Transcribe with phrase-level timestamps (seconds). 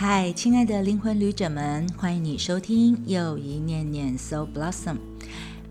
[0.00, 4.98] 嗨，亲爱的灵魂旅者们，欢迎你收听又一念念 So Blossom。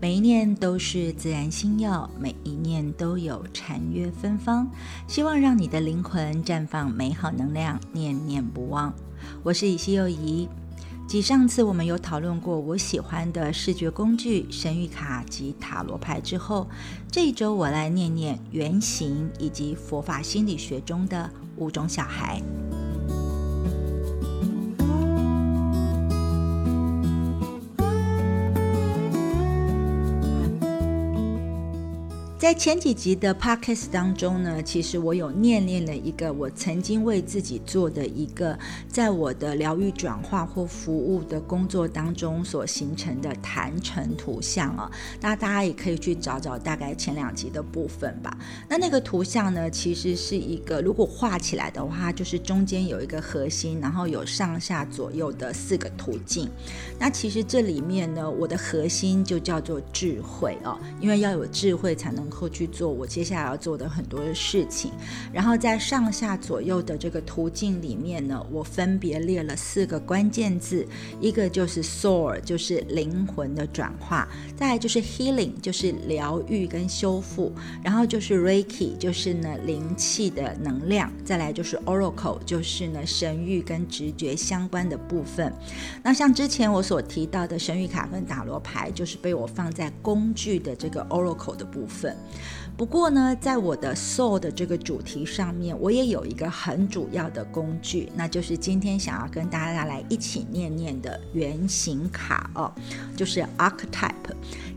[0.02, 4.70] 每一念都是自然心药，每一念都有禅悦芬芳。
[5.06, 8.92] 希望让你的灵魂绽放美好能量，念念不忘。
[9.42, 10.46] 我是以西又怡。
[11.06, 16.68] 继上次我们有讨论过我喜欢的视觉工具神谕卡及塔罗牌之后，
[17.10, 22.42] 这一周我来念念原型以及佛法心理学中的五种小孩。
[32.38, 38.56] 在前几集的 podcast 当中呢，其实我有念念了一个我曾经为自己做的一个，
[38.86, 44.88] 在我的疗愈转化或服务的工作当中所形成的坛城图像啊。
[45.20, 48.38] 那大家也可以去找找大概前两集的部分吧。
[48.68, 56.48] 那那个图像呢，其实是一个如果画起来的话，就是中间有一个核心，然后有上下左右的四个途径。
[57.00, 62.27] 那其实这里面呢，我的核心就叫做智慧哦，因为要有智慧才能。
[62.30, 64.92] 后去做我接下来要做的很多的事情，
[65.32, 70.86] 然后在上下左右的这个途径里面呢，我分别列了四个关键字，
[71.20, 85.52] 一个就是 soul，就是灵魂的转化；再来就是 healing，就是疗愈跟修复；然后就是 reiki，就是呢灵气的能量；再来就是 oracle，就是呢神谕跟直觉相关的部分。
[86.02, 92.16] 那像之前我所提到的神谕卡跟塔罗牌，就是被我放在工具的这个 oracle 的部分。
[92.76, 102.72] 不过呢，在我的 soul 的这个主题上面，我也有一个很主要的工具，那就是今天想要跟大家来一起念念的原型卡哦，
[103.16, 104.12] 就是 archetype。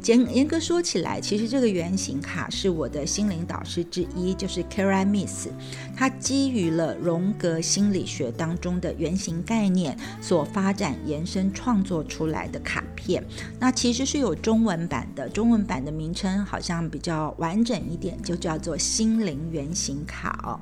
[0.05, 5.49] 严严格说起来，其实这个原型卡是我的心灵导师之一，就是 Karamis
[5.95, 13.23] 它基于了荣格心理学当中的原型概念所发展延伸创作出来的卡片。
[13.59, 20.59] 那其实是有中文版的，中文版的名称好像比较完整一点，就叫做心灵原型卡哦。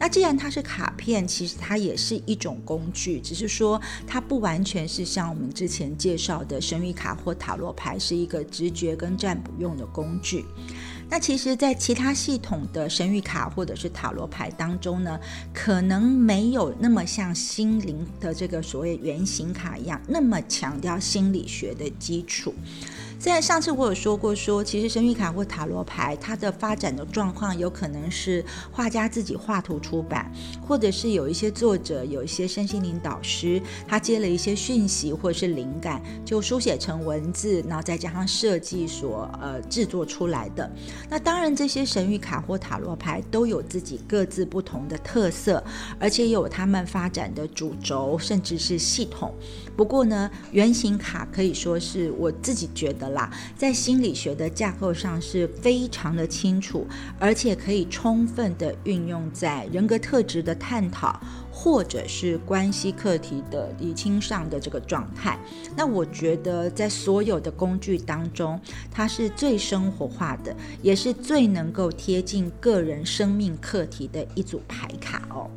[0.00, 8.68] 那既然它是卡片，其实它也是一种工具，只是说它不完全是像我们之前介绍的神谕卡或塔罗牌是一个直。
[8.96, 10.44] 跟占卜用的工具，
[11.08, 15.18] 那其实，在其他系统的神谕卡或者是塔罗牌当中呢，
[15.52, 22.54] 可能没有那么像心灵的这个所谓原型卡一样，那么强调心理学的基础。
[23.20, 28.42] 虽然上次我有说过，说其实神谕卡或塔罗牌，它的发展的状况有可能是
[28.72, 30.32] 画家自己画图出版，
[30.66, 40.72] 或者是有一些作者、有一些身心灵导师，他接了一些讯息或者是灵感，就书写成文字，然后再加上设计所呃制作出来的。
[41.10, 45.62] 那当然，这些神谕卡或塔罗牌都有自己各自不同的特色，
[45.98, 49.34] 而且有他们发展的主轴，甚至是系统。
[49.76, 56.86] 不过呢，原型卡可以说是我自己觉得啦，在心理学的架构上是非常的清楚，
[57.18, 61.18] 而且可以充分的运用在人格特质的探讨，
[61.50, 65.38] 或者是关系课题的理清上的这个状态。
[65.76, 68.60] 那我觉得在所有的工具当中，
[68.90, 75.50] 它是最生活化的，也是最能够贴近个人生命课题的一组牌卡哦。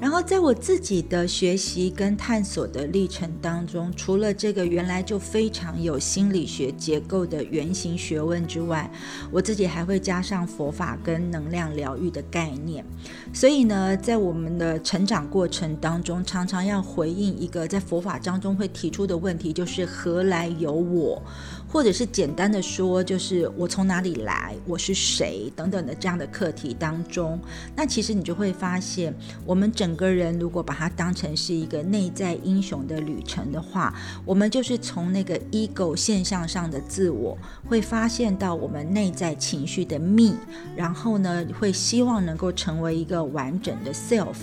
[0.00, 8.90] 然后，在我自己的学习跟探索的历程当中，除了这个原来就非常有心理学结构的原型学问之外，
[9.30, 12.84] 我自己还会加上佛法跟能量疗愈的概念。
[13.32, 21.22] 所以呢，在我们的成长过程当中，常常要回应一个在佛法当中会提出的问题，就是何来有我？
[21.74, 27.36] 或者是简单的说，就是我从哪里来，我是谁等等的这样的课题当中，
[27.74, 29.12] 那其实你就会发现，
[29.44, 33.92] 我们整个人如果把它当成是一个内在英雄的旅程的话，
[34.24, 37.36] 我们就是从那个 ego 现象上的自我，
[37.68, 40.36] 会发现到我们内在情绪的 me，
[40.76, 44.36] 然后呢，会希望能够成为一个完整的 self，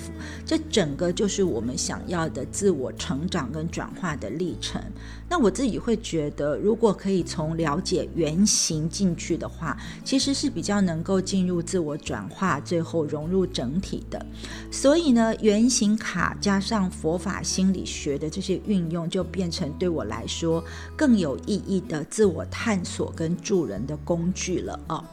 [0.45, 4.81] 这整个就是我们想要的自我成长跟转化的历程。
[5.29, 14.25] 那我自己会觉得，如果可以从了解原型进去的话，其实是比较能够进入自我转化，最后融入整体的。
[14.71, 20.63] 所以呢，原型卡加上佛法心理学的这些运用，就变成对我来说
[20.95, 25.03] 更有意义的自我探索跟助人的工具了哦。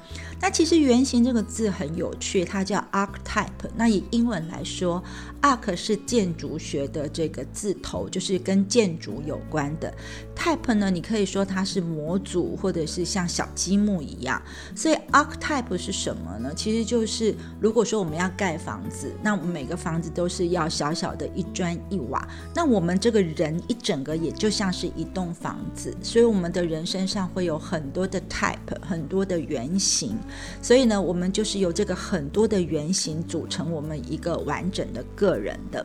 [0.40, 3.68] 那其实“原型”这个字很有趣，它叫 archetype。
[3.76, 5.02] 那以英文来说
[5.42, 9.92] ，arch 是建筑学的这个字头，就是跟建筑有关的。
[10.34, 14.40] type 呢，你可以说它是模组，或者是像小积木一样。
[14.74, 16.50] 所以 archetype 是什么呢？
[16.56, 30.16] 其实就是如果说我们要盖房子，那我们每个房子子都是要小小的一砖一瓦，那我们这个人一整个也就像是一栋房子，所以我们的人身上会有很多的 type，很多的原型，
[30.60, 35.84] 所以呢，我们就是由这个很多的原型组成我们一个完整的个人的。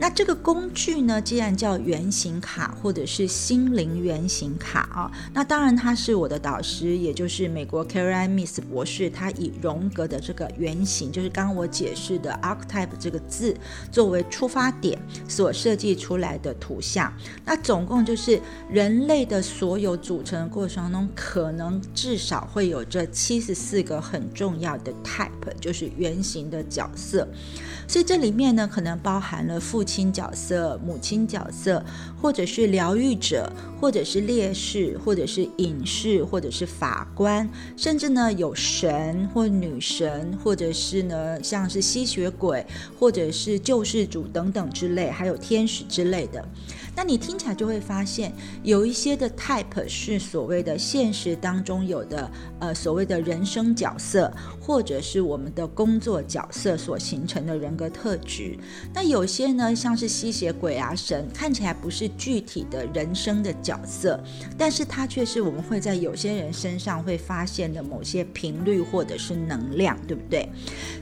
[0.00, 13.54] 那这个工具呢，既然叫原型卡或者是心灵原型卡啊，那当然它是我的导师，也就是美国 Karen Miss 博士，他以荣格的这个原型，就是刚我解释的 archetype 这个字
[13.90, 14.96] 作为出发点
[15.28, 17.12] 所设计出来的图像。
[17.44, 18.40] 那总共就是
[18.70, 27.26] 人类的所有组成的过程当中，可能至少会有这七十四个很重要的 type，就是原型的角色。
[27.88, 31.82] 所以这里面呢，可能包含了父亲角色、母亲角色，
[32.20, 33.50] 或者是疗愈者，
[33.80, 37.48] 或者是烈士，或者是隐士，或者是法官，
[37.78, 42.64] 甚至呢有神或女神，或者是呢像是吸血鬼，
[43.00, 46.46] 或者是救世主等等之类，还有天使之类的。
[46.98, 48.32] 那你听起来就会发现，
[48.64, 52.28] 有一些的 type 是所谓的现实当中有的，
[52.58, 54.28] 呃，所谓的人生角色，
[54.60, 58.58] 或者是我们的工作角色所形成的人格特质。
[58.92, 64.18] 那有些呢，像是吸血鬼啊、神，看起来不是具体的人生的角色，
[64.58, 70.48] 但是它却是我们会在有些人身上会发现的某些频率或者是能量，对不对？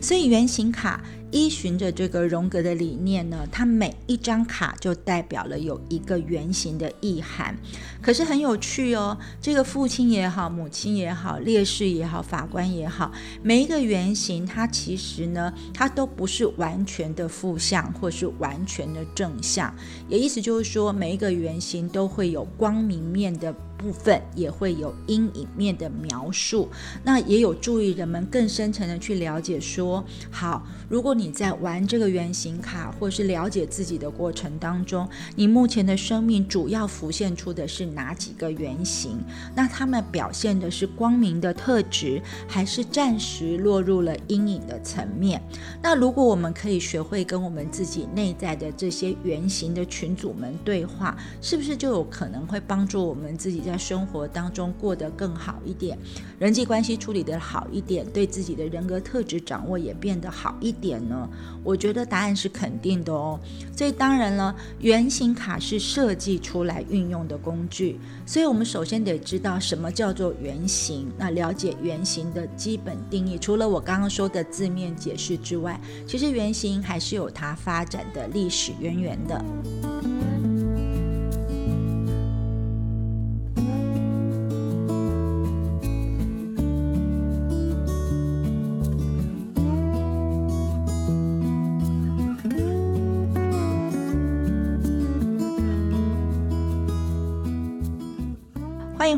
[0.02, 1.02] 所以原型卡。
[1.30, 7.56] 依循着这个荣格的理念呢，它每一张卡就代表了有一个原型的意涵。
[8.00, 13.10] 可是很有趣哦，这个父亲也好，母亲也好，烈士也好，法官也好，
[13.42, 19.74] 每一个原型，它其实呢，它都不是完全的负向，或是完全的正向。
[20.08, 23.54] 也意思就是说，每一个原型都会有光明面的。
[23.78, 26.66] 部分也会有阴影面的描述，
[27.04, 29.60] 那也有助于人们更深层的去了解。
[29.60, 35.06] 说好，如果你在玩这个原型卡，或是了解自己的过程当中，
[35.36, 39.18] 你目前的生命主要浮现出的是哪几个原型？
[39.54, 45.40] 那他们表现的是光明的特质，还是暂时落入了阴影的层面？
[45.82, 53.56] 那如果我们可以学会跟我们自己内在的这些原型的群主们对话，是不是就有可能会帮助我们自己？
[53.66, 55.98] 在生活当中过得更好一点，
[56.38, 61.28] 人际关系处理得好一点，对自己的人格特质掌握也变得好一点呢？
[61.64, 63.40] 我觉得答案是肯定的哦。
[63.74, 71.10] 所以当然了，原型卡是设计出来运用的工具，所以我们首先得知道什么叫做原型。
[71.16, 79.42] 那了解原型的基本定义，除了我刚刚说的字面解释之外，其实原型还是有它发展的历史渊源的。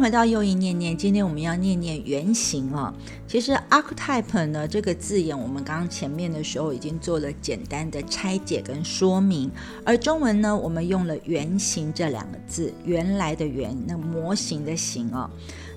[0.00, 2.92] 回到又一念念，今天我们要念念原型哦。
[3.26, 9.50] 其实 archetype 呢这个字眼，我们刚刚前面的时候已经做了简单的拆解跟说明，
[9.84, 15.28] 而中文呢，我们用了原型这两个字，原来的原，那模型的形哦。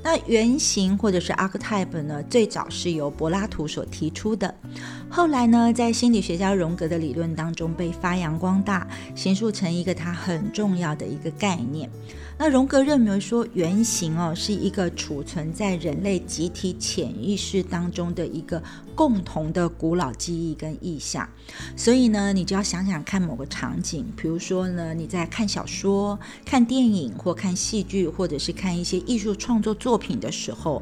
[0.04, 4.54] 那原型或者是 archetype 呢，最早是由柏拉图所提出的，
[5.10, 11.90] 后来呢，在心理学家荣格的理论当中被发扬光大，形塑成一个他很重要的一个概念。
[12.44, 18.60] 那荣格认为说，原型哦是一个储存在人类集体潜意识当中的一个
[18.96, 21.30] 共同的古老记忆跟意象，
[21.78, 30.82] 所以呢，你就要想想看某个场景，比如说呢，你在看小说、看电影或看戏剧，或者是看一些艺术创作作品的时候。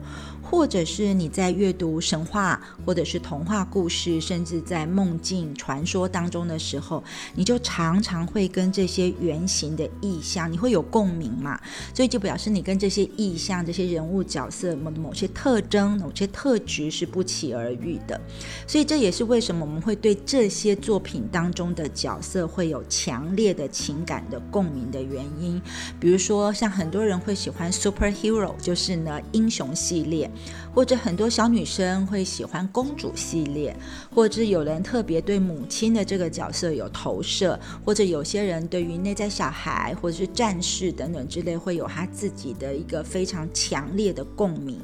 [0.50, 7.04] 或者是你在阅读神话，或者是童话故事，甚至在梦境传说当中的时候，
[7.36, 11.60] 你就常常会跟这些原型的意象，你会有共鸣嘛？
[11.94, 18.20] 所以就表示你跟这些意象、这些人物角色某某些特征、某些特质是不期而遇的。
[18.66, 25.62] 所以这也是为什么我们会对这些作品当中的角色会有强烈的情感的共鸣的原因。
[26.00, 30.30] 比如说，像很多人会喜欢 superhero，就是呢英雄系列。
[30.74, 33.76] 或者很多小女生会喜欢公主系列，
[34.14, 44.80] 或者有人特别对母亲的这个角色有投射，或者有些人对于内在小孩或者是战士等等之类会有他自己的一个非常强烈的共鸣。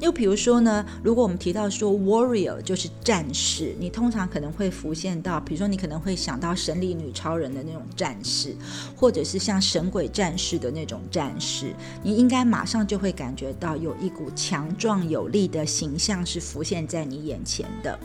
[0.00, 8.54] 又比如说呢，如果我们提到说 warrior 就是战士，你通常可能会浮现到，比如说你可能会想到神力女超人的那种战士，
[8.96, 17.98] 或者是像神鬼战士的那种战士，你应该马上就会感觉到有一股强壮有力的形象是浮现在你眼前的。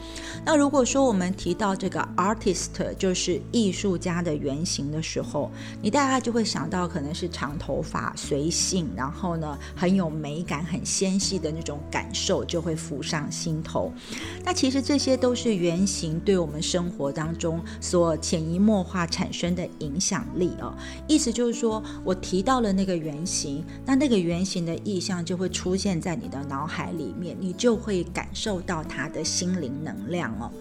[0.46, 13.92] 那如果说我们提到这个 artist 就是艺术家的原型的时候，你大概就会想到可能是长头发、随性，然后呢很有美感、很纤细的那种感受就会浮上心头。
[14.44, 20.74] 那其实这些都是原型对我们生活当中所潜移默化产生的影响力哦。
[21.08, 30.52] 意思就是说我提到了那个原型，那那个原型的意象就会出现在你的脑海里面，你就会感受到他的心灵能量哦。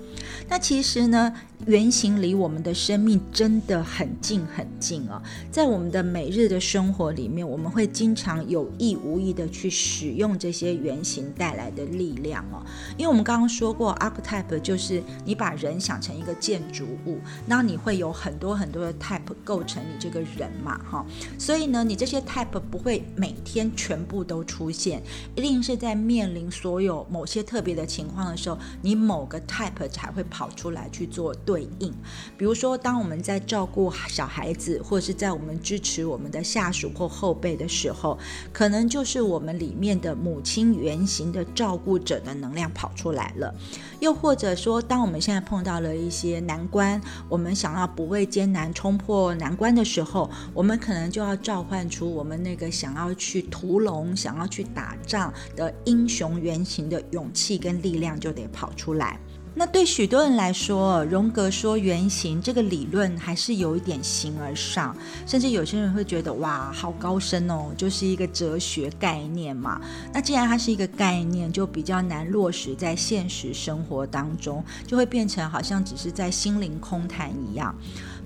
[0.49, 1.33] 那其实呢，
[1.67, 5.21] 原型离我们的生命真的很近很近哦。
[5.51, 12.65] 在我们的每日的生活里面，我们会经常有意无意的去使用这些原型带来的力量哦。
[12.97, 21.05] 因为我们刚刚说过，archetype 就是你把人想成一个建筑物，那你会有很多很多的 type 构成你这个人嘛，哈。
[21.39, 25.03] 所以呢，你这些 type 不会每天全部都出现，
[25.35, 31.91] 一定是在面临所有某些特别的情况的时候，你某个 type 才会会跑出来去做对应。
[32.37, 38.19] 比如说，当我们在照顾小孩子，或者是在我们支持我们的下属或后辈的时候，
[38.53, 43.55] 可能就是我们里面的母亲原型的照顾者的能量跑出来了。
[44.01, 59.19] 又或者说，当我们现在碰到了一些难关，我们想要不畏艰难冲破难关的时候，我们可能就要召唤出我们那个想要去屠龙、想要去打仗的英雄原型的勇气跟力量就得跑出来。
[59.61, 69.79] 那对许多人来说，荣格说原型这个理论还是有一点形而上，甚至有些人会觉得哇，好高深哦，就是一个哲学概念嘛。
[70.15, 77.75] 那既然它是一个概念，就比较难落实在现实生活当中，就会变成好像只是在心灵空谈一样。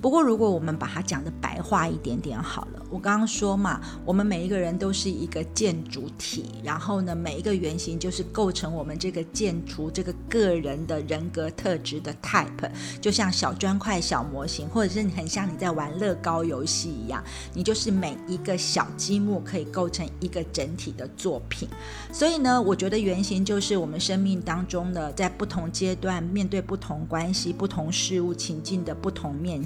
[0.04, 12.70] 不过，如果我们把它讲的白话一点点好了，我刚刚说嘛，我们每一个人都是一个建筑体，然后呢，每一个原型就是构成我们这个建筑这个个人的人格特质的 type，
[13.00, 21.66] 就像小砖块、小模型，或者是你很像你在玩乐高游戏一样，你就是每一个小积木可以构成一个整体的作品。
[22.12, 29.64] 所以呢，我觉得原型就是我们生命当中的在不同阶段面对不同关系、不同事物情境的不同面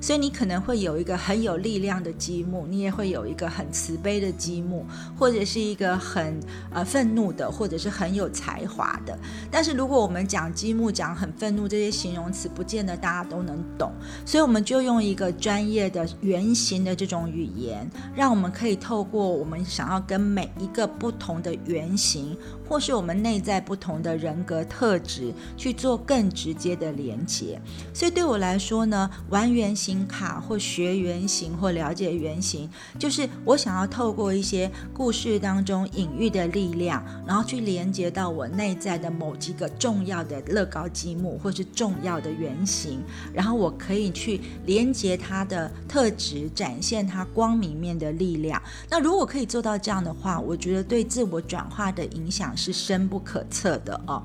[0.00, 4.84] 所以你可能会有一个很有力量的积木，你也会有一个很慈悲的积木，
[5.16, 6.38] 或者是一个很
[6.70, 9.16] 呃愤怒的，或者是很有才华的。
[9.50, 13.92] 但是如果我们讲积木，讲很愤怒这些形容词，不见得大家都能懂。
[14.24, 22.36] 所以我们就用一个专业的原型的这种语言，让我们可以透过我们想要跟每一个不同的原型，
[22.72, 27.60] 或是我们内在不同的人格特质去做更直接的连接。
[27.92, 32.66] 所以对我来说呢，玩原型卡或学原型或了解原型，
[32.98, 43.02] 就是我想要透过一些故事当中隐喻的力量，然后去连接到我内在的某几个重要的乐高积木或是重要的原型，
[43.34, 48.62] 然后我可以去连接它的特质，展现它光明面的力量。
[48.88, 54.22] 那如果可以做到这样的话，我觉得对自我转化的影响是深不可测的哦。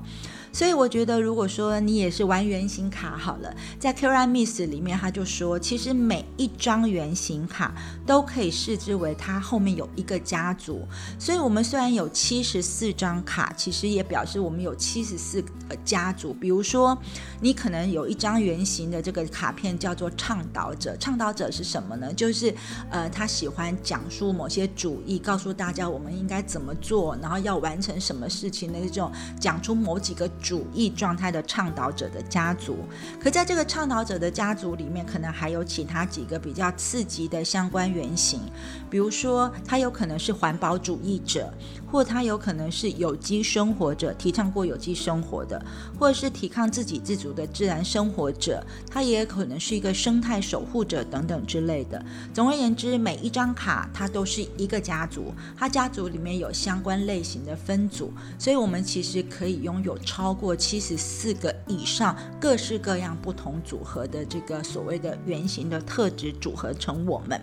[0.58, 7.72] 所以我觉得，如果说你也是玩圆形卡好了，在 k a r a Miss 里面，他就说，其实每一张圆形卡
[8.04, 10.84] 都可以视之为它后面有一个家族。
[11.16, 16.34] 所以，我们虽然有七十四张卡，其实也表示我们有七十四个家族。
[16.34, 16.98] 比如说，
[17.40, 20.96] 你可能有一张圆形的这个卡片叫做倡导者。
[20.96, 22.12] 倡导者是什么呢？
[22.12, 22.52] 就是
[22.90, 30.28] 呃，他喜欢讲述某些主义，告诉大家我们应该怎么做，然后要完成什么事情的这种讲出某几个。
[30.48, 32.78] 主义状态的倡导者的家族，
[33.22, 38.40] 可在这个倡导者的家族里面，可能还有其他几个比较刺激的相关原型，
[38.88, 41.52] 比如说他有可能是环保主义者。
[41.90, 45.60] 或他有可能是有机生活者，提倡过有机生活的，
[45.98, 52.04] 或者是提倡自给自足的自然生活者，他也可能是一个生态守护者等等之类的。
[52.34, 67.40] 总而言之，每一张卡它都是一个家族，它家族里面有相关类型的分组，所以我们其实可以拥有超过七十四个以上各式各样不同组合的这个所谓的原型的特质组合成我们。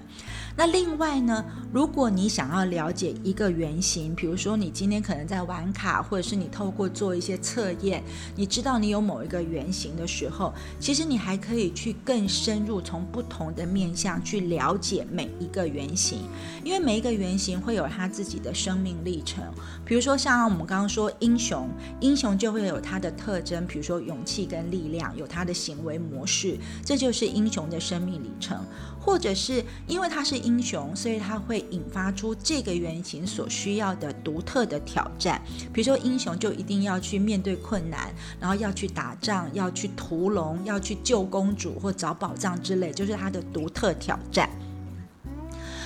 [0.58, 1.44] 那另外呢，
[1.74, 8.02] 如果你想要了解一个原型，比如说你今天可能在玩卡，或者是你透过做一些测验，
[8.38, 16.20] 你知道你有某一个原型的时候，其实你还可以去更深入，从不同的面向去了解每一个原型，
[16.64, 19.44] 因为每一个原型会有他自己的生命历程。
[19.84, 21.68] 比如说像我们刚刚说英雄，
[22.00, 28.58] 英雄就会有他的特征，比如说勇气跟力量，有他的行为模式，这就是英雄的生命里程。
[29.06, 35.40] 或者是因为他是英雄，所以他会引发出这个原型所需要的独特的挑战。
[35.72, 44.50] 比如说，英雄就一定要去面对困难，然后要去打仗，要去屠龙，要去救公主或找宝藏之类，就是他的独特挑战。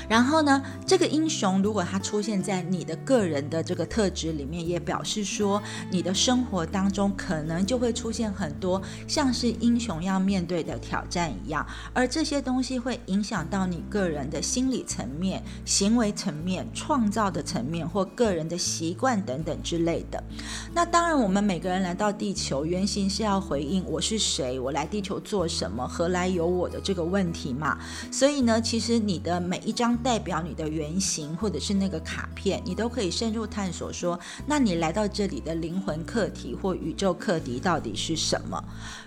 [0.09, 5.61] 然后呢，这个英雄如果他出现在你的个人的这个特质里面，也表示说
[5.91, 11.63] 你的生活当中可能就会出现很多像是英雄要面对的挑战一样，
[11.93, 20.23] 而这些东西会影响到你个人的心理层面、行为层面、创造的层面或个人的习惯等等之类的。
[20.73, 27.77] 那当然，我们每个人来到地球，原型是要回应我是谁，我来地球做什么，何来有我的这个问题嘛。
[28.11, 29.98] 所以呢，其实你的每一张。
[30.03, 33.91] 代表你的原型，或者是那个卡片，你都可以深入探索。
[33.91, 38.63] 说，那你来到这里的灵魂课题或宇宙课题到底是什么？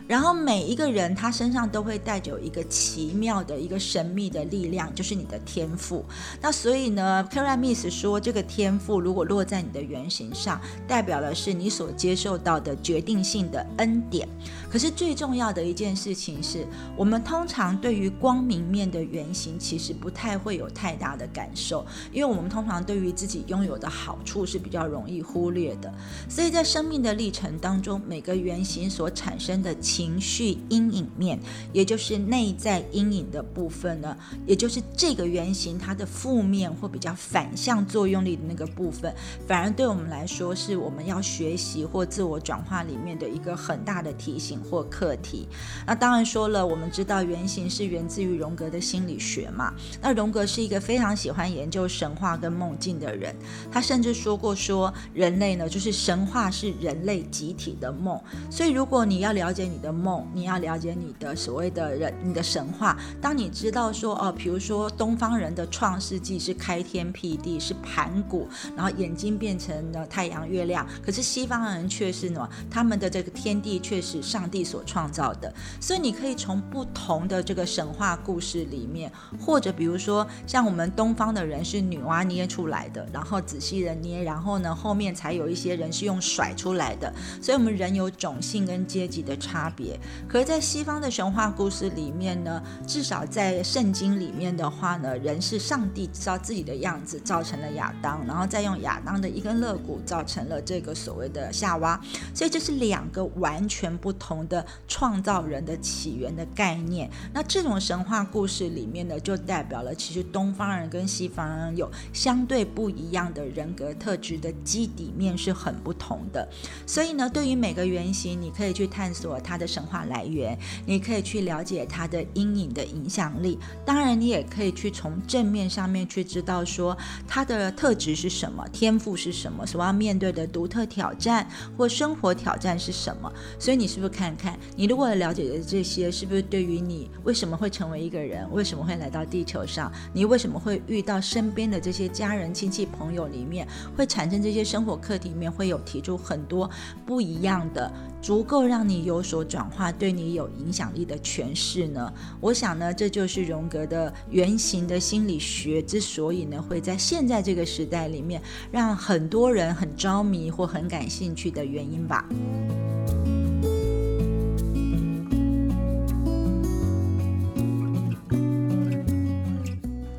[0.08, 6.04] 然后每一个人他身上都会带着一个奇妙的一个神秘的力量，就是你的天赋。
[6.40, 14.28] 那所以呢 k a r a Miss 说，这个天赋如果落在你的原型上，代表的是你所接受到的决定性的恩典。
[14.68, 25.94] 可是最重要的一件事情是，我们通常对于光明面的原型，其实不太会有太大的感受，因为我们通常对于自己拥有的好处是比较容易忽略的。
[26.28, 31.38] 所以在生命的历程当中，每个原型所产生的情绪阴影面，
[31.72, 39.14] 也就是内在阴影的部分呢，也就是这个原型它的负面或比较反向作用力的那个部分，
[39.46, 44.60] 反而对我们来说是我们要学习或自我转化里面的一个很大的提醒。
[44.72, 45.46] 或课题，
[45.86, 49.74] 那当然说了，我们知道原型是源自于荣格的心理学嘛。
[50.00, 53.34] 那荣格是一个非常喜欢研究神话跟梦境的人，
[53.70, 58.20] 他甚至说过说人类呢，就是神话是人类集体的梦。
[58.50, 74.48] 所以如果你要了解你的梦，你要了解你的所谓的人，你的神话，当你知道说哦，比如说东方人的创世纪是开天辟地，是盘古，然后眼睛变成了太阳月亮，可是西方人却是呢，他们的这个天地却是上。
[74.52, 75.50] 帝所创造的，
[75.80, 79.10] 所以你可以从不同的这个神话故事里面，
[79.40, 89.98] 或者比如说像我们东方的人是女娲捏出来的，然后仔细的捏，然后呢后面才有一些人是用甩出来的，所以我们人有种姓跟阶级的差别。
[90.28, 102.00] 可是，在西方的神话故事里面呢，至少在圣经里面的话呢，人是上帝照自己的样子造成了亚当，然后再用亚当的一根肋骨造成了这个所谓的夏娃，
[102.34, 104.42] 所以这是两个完全不同。
[104.48, 116.48] 的创造人的起源的概念，那这种神话故事里面呢，就代表了其实东东方人跟西方人有相对不一样的人格特质的基底面是很不同的。
[116.84, 123.56] 所以呢，对于每个原型，你可以去探索它的神话来源，你可以去了解它的阴影的影响力。
[123.86, 133.32] 当然，你也可以去从正面上面去知道说它的特质是什么，天赋是什么，所要面对的独特挑战或生活挑战是什么。
[133.60, 134.34] 所以你是不是看？
[134.36, 146.70] 看你如果了解的这些，是不是对于你为什么会成为一个人，为什么会来到地球上，你为什么会遇到身边的这些家人、亲戚、朋友里面，会产生这些生活课题里面会有提出很多
[147.04, 147.92] 不一样的，
[148.22, 152.10] 足够让你有所转化、对你有影响力的诠释呢？
[152.40, 158.40] 我想呢，这就是荣格的原型的心理学之所以呢会在现在这个时代里面
[158.70, 162.26] 让很多人很着迷或很感兴趣的原因吧。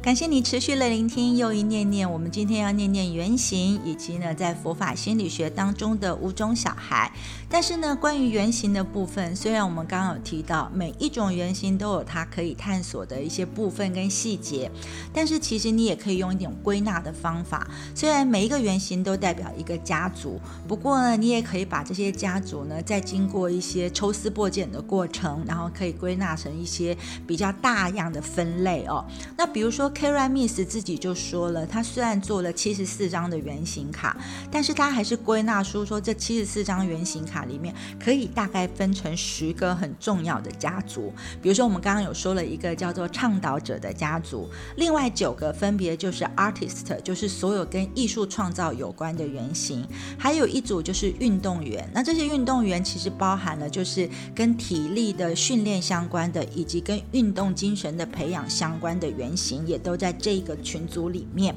[0.03, 2.11] 感谢你持续的聆听，又一念念。
[2.11, 7.09] 我们今天要念念原型，以及呢，在佛法心理学当中的五种小孩。
[7.47, 14.69] 但是呢，关于原型的部分，虽然我们刚刚有提到每一种原型都有它可以探索的一些部分跟细节，
[15.13, 17.65] 但是其实你也可以用一点归纳的方法。
[17.95, 20.37] 虽然每一个原型都代表一个家族，
[20.67, 29.05] 不过呢，你也可以把这些家族呢，再经过一些抽丝剥茧的过程，然后可以归纳成一些比较大样的分类哦。
[29.37, 29.92] 那比如说。
[29.93, 34.17] Kara Miss 自己就说了，他虽然做了七十四张的原型卡，
[34.51, 41.13] 但是他还是归纳出说，这七十四张原型卡里面可以大概分成十个很重要的家族。
[41.41, 51.87] 比如说，我们刚刚有说了一个叫做倡导者的家族，另外九个分别就是 Artist，就是所有跟艺术创造有关的原型，还有一组就是运动员。
[51.93, 61.53] 那这些运动员其实包含了就是跟体力的训练相关的，以及跟运动精神的培养相关的原型，也都在这个群组里面。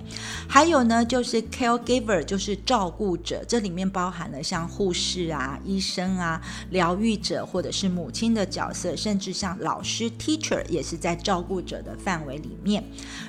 [0.48, 12.82] 还有呢，就是 Caregiver，就是照顾者，这里面包含了像护士啊、医生啊、疗愈者或者是母亲的角色，甚至像老师 Teacher 也是在照顾者的范围里面。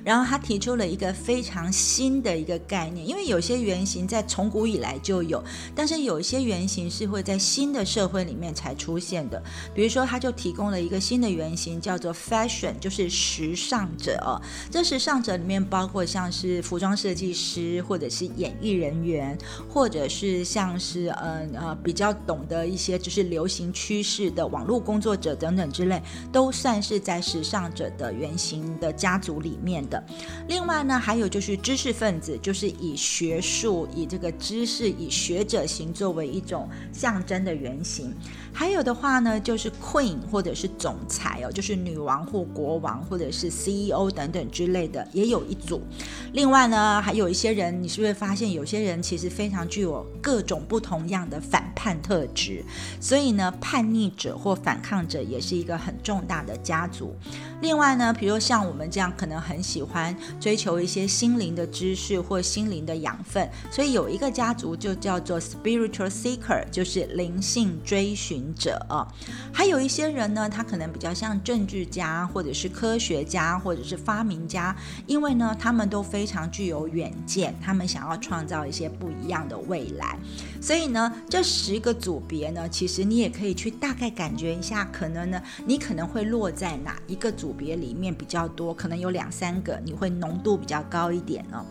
[0.03, 5.43] 然后他提出了一个非常新的一个概念，因为有些原型在从古以来就有，
[5.75, 9.41] 但是有一些原型是会在新的社会里面才出现的。
[9.75, 14.41] 比如说，他就提供了一个新的原型，叫做 Fashion，就是时尚者哦。
[14.71, 30.02] 这时尚者里面包括像是服装设计师，或者是演艺人员，或者是像是呃呃比较懂得一些就是流行趋势的网络工作者等等之类，都算是在时尚者的原型的家族里面的。
[30.47, 38.15] 另外呢，还有就是知识分子，就是以学术、以这个知识、以学者型作为一种象征的原型。
[38.58, 45.80] 还有的话呢，就是 queen 或者是总裁哦，就是女王或国王或者是 CEO 等等之类的，也有一组。
[46.34, 52.65] 另外呢，还有一些人，你是不是发现有些人其实非常具有各种不同样的反叛特质？
[53.00, 57.15] 所以呢，叛逆者或反抗者也是一个很重大的家族。
[57.62, 68.46] 另外呢，比如像我们这样，可能很喜欢追求一些心灵的知识或心灵的养分，所以有一个家族就叫做 spiritual seeker，就是灵性追寻。
[68.55, 69.07] 者啊，
[69.53, 80.17] 还有一些人呢，他可能比较像政治家，或者是科学家，或者是发明家，因为呢，他们都非常具有远见，他们想要创造一些不一样的未来。
[80.62, 91.63] 所以呢，这十个组别呢，其实你也可以去大概感觉一下，可能呢，你可能会落在哪一个组别里面比较多，可能有两三个，你会浓度比较高一点呢。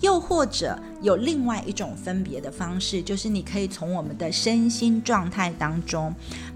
[0.00, 6.12] 又或者有另外一种分别的方式，就是你可以从我们的身心状态当中。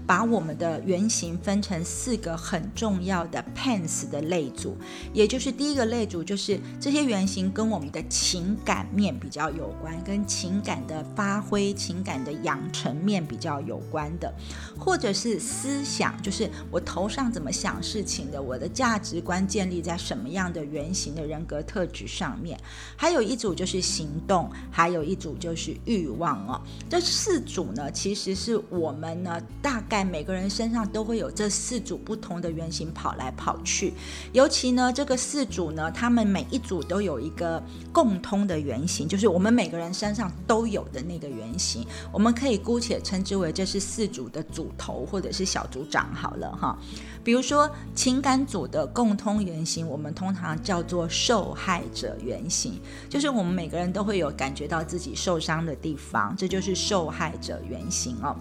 [0.09, 4.75] 把我们的原型分成四个很重要的 pens 的类组，
[5.13, 14.33] 也就是第一个类组就是这些原型跟我们的情感面比较有关，跟情感的发挥、情感的养成面比较有关的，
[14.79, 22.59] 或者是思想，就是我头上怎么想事情的，我的价值观建立在什么样的原型的人格特质上面。
[22.97, 24.38] 还有一组就是行动，
[24.69, 26.59] 还有一组就是欲望哦。
[26.89, 29.99] 这四组呢，其实是我们呢大概。
[30.09, 33.93] 每个人身上都会有这四组不同的原型跑来跑去，
[34.33, 37.61] 尤其呢，这个四组呢，他们每一组都有一个
[37.93, 46.75] 共通的原型，就是我们每个人身上都有的那个原型，我们可以姑且称之为这是四组的组头或者是小组长好了哈。
[47.23, 52.79] 比如说情感组的共通原型，我们通常叫做受害者原型，
[53.09, 58.35] 就是我们每个人都会有感觉到自己受伤的地方，这就是受害者原型哦。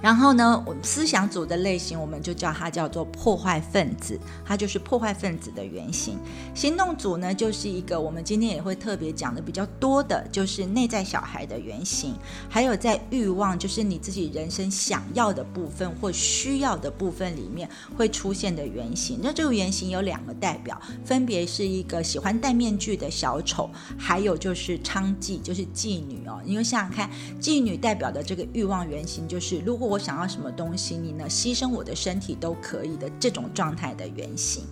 [0.00, 6.18] 然后呢，我们思想组的类型，我们就叫它叫做破坏分子，它就是破坏分子的原型。
[6.54, 12.14] 行动组呢，就是一个我们今天也会特别讲的比较多的，就是内在小孩的原型。
[12.48, 19.18] 还有在欲望，就是你自己人生想要的部分或需要的部分里面会出现的原型。
[19.22, 26.40] 那这个原型有两个代表，分别是一个喜欢戴面具的小丑，还有就是娼妓，就是妓女哦。
[26.44, 31.24] 因为想想看，妓女代表的这个欲望原型，就是如如果我想要什么东西，你呢？
[31.28, 34.62] 牺牲我的身体都可以的这种状态的原型。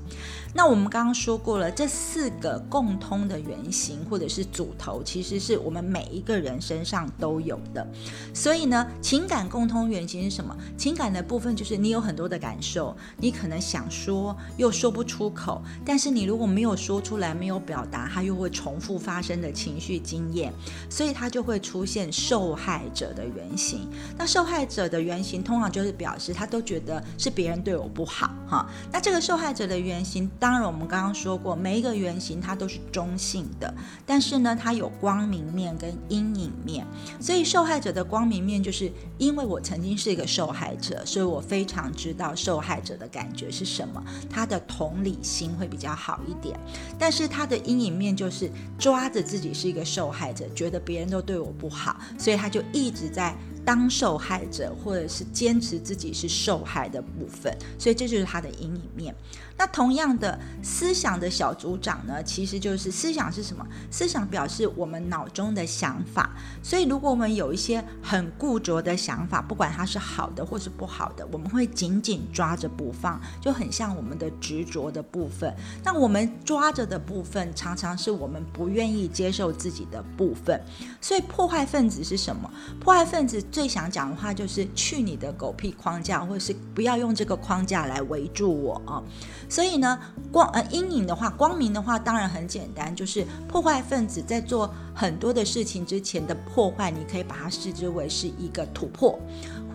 [0.54, 7.86] 那我们刚刚说过了，这四个共通的原型或者是组头，其实是我们每一个人身上都有的。
[8.34, 10.56] 所以呢，情感共通原型是什么？
[10.76, 20.52] 情感的部分就是你有很多的感受，你可能想说又说不出口，但是你如果没有说出来，没有表达，它又会重复发生的情绪经验，
[20.88, 23.86] 所以它就会出现受害者的原型。
[24.16, 28.66] 那受害者的原型通常就是表示他都觉得是别人对我不好哈。
[28.90, 30.28] 那这个受害者的原型。
[30.40, 33.70] 当当然，我们刚刚说过，每一个原型它都是中性的，
[34.06, 36.86] 但是呢，它有光明面跟阴影面。
[37.20, 46.58] 所以，受害者的光明面就是因为我曾经是一个受害者，所以我非常知道受害者的感觉是什么，他的同理心会比较好一点。
[46.98, 53.36] 但是，他的阴影面就是抓着自己是一个受害者，觉得别人都对我不好，所以他就一直在。
[53.64, 59.14] 当受害者，或者是坚持自己是受害的部分，所以这就是他的阴影面。
[59.58, 63.66] 那同样的思想的小组长呢，其实就是思想是什么？
[63.90, 66.30] 思想表示我们脑中的想法。
[66.62, 75.52] 所以如果我们有一些很固着的想法，不管它是好的或是不好的，我们会紧紧抓着不放，就很像我们的执着的部分。
[75.82, 80.60] 那我们抓着的部分，常常是我们不愿意接受自己的部分。
[81.00, 82.48] 所以破坏分子是什么？
[82.80, 89.02] 破坏分子最想讲的话就是去你的狗屁框架，或者是不要用这个框架来围住我啊。
[89.48, 89.98] 所以呢，
[90.30, 99.18] 光呃阴影的话，光明的话当然很简单，就是破坏分子在做很多的事情之前的破坏，你可以把它视之为是一个突破，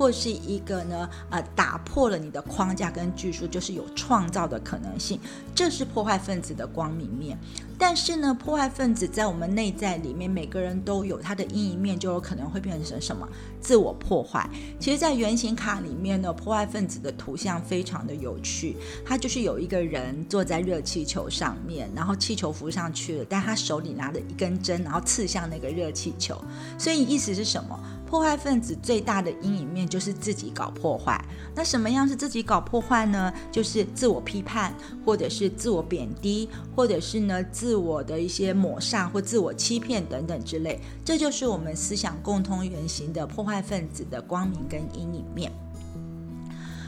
[0.03, 5.17] 或是一个呢呃打破了你的框架跟拘束，就是有创造的可能性，
[5.55, 7.39] 这是破坏分子的光明面。
[7.79, 13.25] 但是呢，破坏分子在我们内在里面，每个人都有他的阴影面，就有可能会变成什么？
[13.61, 14.49] 自我破坏。
[14.77, 26.37] 其实，在原型卡里面呢，破坏分子的图像非常的有趣，它就是有一个人坐在热气球上面，然后气球浮上去了，但他手里拿着一根针，然后刺向那个热气球。
[26.77, 27.79] 所以意思是什么？
[28.13, 31.19] 破坏分子最大的阴影面就是自己搞破坏。
[31.55, 33.33] 那什么样是自己搞破坏呢？
[33.51, 34.71] 就是自我批判，
[35.03, 40.79] 或者是自我贬低，或者是呢自我的一些抹杀或自我欺骗等等之类。
[41.03, 45.51] 这就是我们思想共通原型的破坏分子的光明跟阴影面。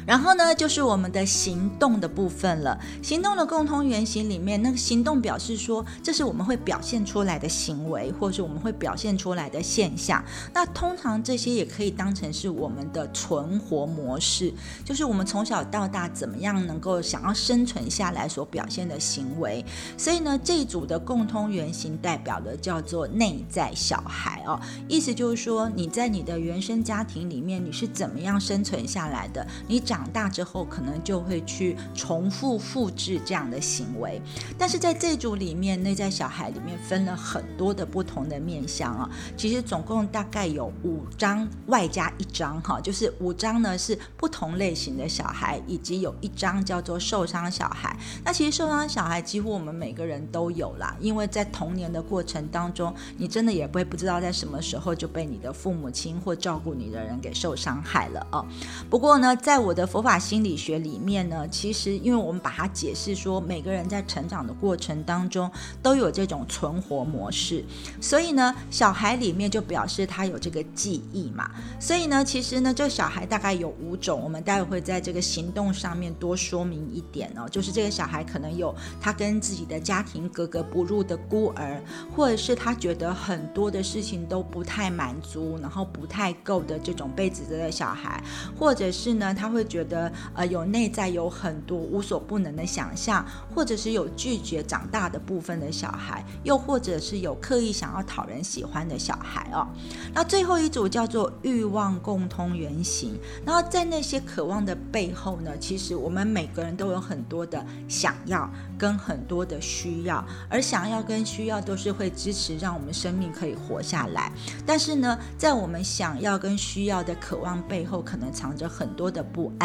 [0.06, 2.80] 然后呢，就是我们的行动的部分了。
[3.02, 10.24] 行动的共通原型里面，那个行动表示说，这是我们会表现出来的行为，或者是我们会表现出来的现象。
[10.54, 19.66] 那通常这些也可以当成是我们的存活模式，就是我们从小到大怎么样能够想要生存下来所表现的行为。
[19.98, 29.95] 所以呢，这一组的共通原型代表的叫做内在小孩哦，意思就是说你在你的原生家庭里面你是怎么样生存下来的，你长。
[29.96, 34.22] 长大之后，可能就会去重复复制这样的行为。
[34.58, 39.10] 但是在这组里面，内在小孩里面分了很多的不同的面相啊。
[39.38, 47.96] 其实总共大概有五张，外加一张哈，就是五张呢是不同类型的小孩，以及有一张叫做受伤小孩。
[48.26, 58.46] 那其实受伤小孩几乎我们每个人都有啦，因为在童年的过程当中，你真的也不会不知道在什么时候就被你的父母亲或照顾你的人给受伤害了啊。
[58.90, 65.52] 不过呢，在我的佛法心理学里面呢，其实因为我们把它解释说，每个人在成长的过程当中
[65.84, 67.64] 都有这种存活模式，
[68.00, 71.52] 所以呢，小孩里面就表示他有这个记忆嘛。
[71.80, 77.48] 所以呢，其实呢，这个小孩大概有五种，我们待会会在这个行动上面多说明一点哦。
[77.50, 81.84] 就是这个小孩可能有他跟自己的家庭格格不入的孤儿，
[82.16, 88.24] 或者是他觉得很多的事情都不太满足，然后不太够的这种被指责的小孩，
[88.58, 89.66] 或者是呢，他会。
[89.76, 99.68] 觉得呃有内在有很多无所不能的想象，或者是有拒绝长大的部分的小孩，又或者是有刻意想要讨人喜欢的小孩哦。
[100.14, 103.20] 那最后一组叫做欲望共通原型。
[103.46, 114.32] 然后在那些渴望的背后呢，其实我们每个人都有很多的想要跟很多的需要，而想要跟需要都是会支持让我们生命可以活下来。
[114.66, 119.65] 但是呢，在我们想要跟需要的渴望背后，可能藏着很多的不安。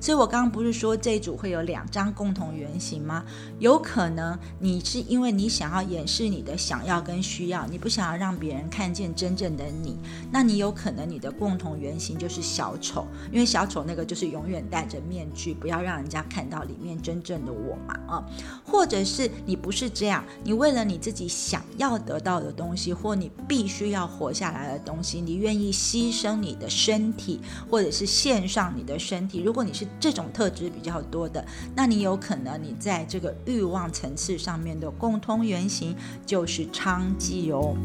[0.00, 3.24] 所以，我刚刚不是说这一组会有两张共同原型吗？
[3.58, 9.98] 有可能你是因为你想要掩饰你的想要跟需要，你不想要让别人看见真正的你，
[10.30, 18.24] 那你有可能你的共同原型就是小丑，因为小丑那个就是永远戴着面具，不要让人家看到里面真正的我嘛啊。
[18.64, 37.76] 或者是你不是这样，你为了你自己想要得到的东西，或你必须要活下来的东西，你愿意牺牲你的身体，或者是献上你的身如果你是这种特质比较多的，那你有可能你在这个欲望层次上面的共通原型就是娼妓哦。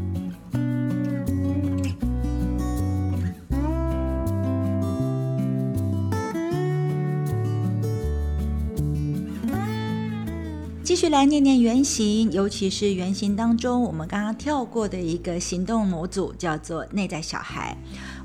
[10.84, 17.78] 继续来念念原型，尤其是原型当中我们刚刚跳过的一个行动模组，叫做内在小孩。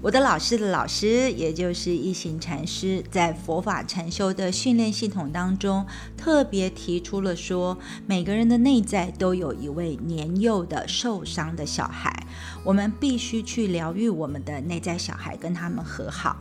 [0.07, 5.85] 我的老师的老师，也就是一行禅师，在佛法禅修的训练系统当中，
[6.17, 12.25] 特别提出了说，每个人的内在都有一位年幼的受伤的小孩，
[12.63, 16.37] 我们必须去疗愈我们的内在小孩，跟他们和好。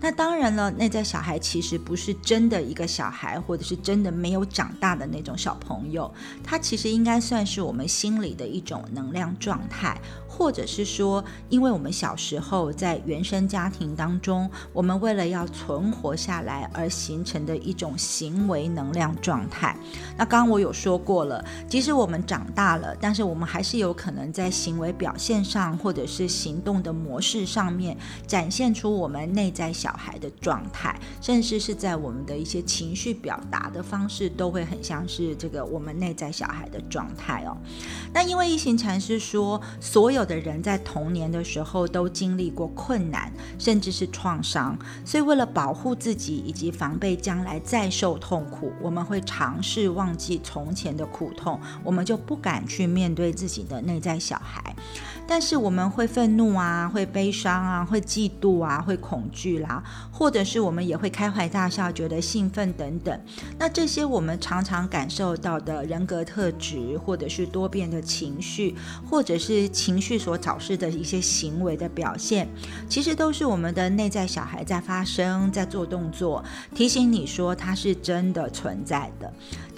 [0.00, 6.10] 那当然了，内在小孩其实不是真的一个小孩，或者是真的没有长大的那种小朋友，
[6.42, 10.00] 他其实应该算是我们心里的一种能量状态。
[10.30, 19.76] 或者是说，因为我们小时候在原生家庭当中，我们为了要存活下来而形成的一种行为能量状态。
[20.16, 37.56] 那刚刚我有说过了，即使我们长大了，但是我们还是有可能在行为表现上，或者是行动的模式上面，展现出我们内在小孩的状态，甚至是在我们的一些情绪表达的方式，都会很像是这个我们内在小孩的状态哦。
[38.14, 54.74] 那因为一行禅师说，所有的人在童年的时候都经历过困难，甚至是创伤，所以为了保护自己以及防备将来再受痛苦，我们会尝试忘记从前的苦痛，我们就不敢去面对自己的内在小孩。
[55.26, 59.80] 但是我们会愤怒啊，会悲伤啊，会嫉妒啊，会恐惧啦，
[60.10, 63.20] 或者是我们也会开怀大笑，觉得兴奋等等。
[63.56, 68.74] 那这些我们常常感受到的人格特质，或者是多变的情绪，
[69.08, 72.48] 或者是情绪所导致的一些行为的表现，
[72.88, 76.44] 其实都是我们的内在小孩在发声，在做动作，
[76.74, 79.32] 提醒你说它是真的存在的。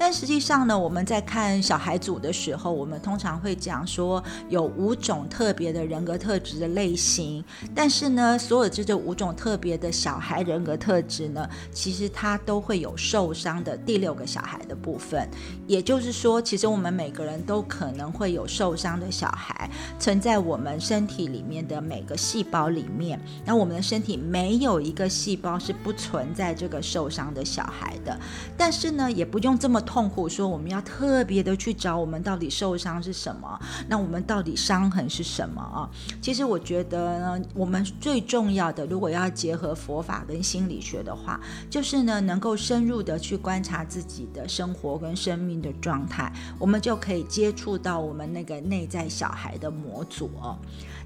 [0.04, 5.52] 但实际上呢，我们在看小孩组的时候，我们通常会讲说有五种特。
[5.52, 15.28] 别的人格特质的类型，但是呢，所有这这五种特别的小孩人格特质呢，其实它都会有受伤的第六个小孩的部分。
[15.66, 23.20] 也就是说，其实我们每个人都可能会有受伤的小孩存在我们身体里面的每个细胞里面。
[23.44, 28.18] 那我们的身体没有一个细胞是不存在这个受伤的小孩的。
[28.56, 35.22] 但是呢，也不用这么痛苦，说我们要特别的去找我们到底受伤是什么，那我们到底伤痕是。
[35.32, 35.88] 什么啊？
[36.20, 50.58] 其实我觉得呢，我们最重要的，如果要结合佛法跟心理学的话，就是呢，能够深入的去观察自己的生活跟生命的状态，我们就可以接触到我们那个内在小孩的模组哦。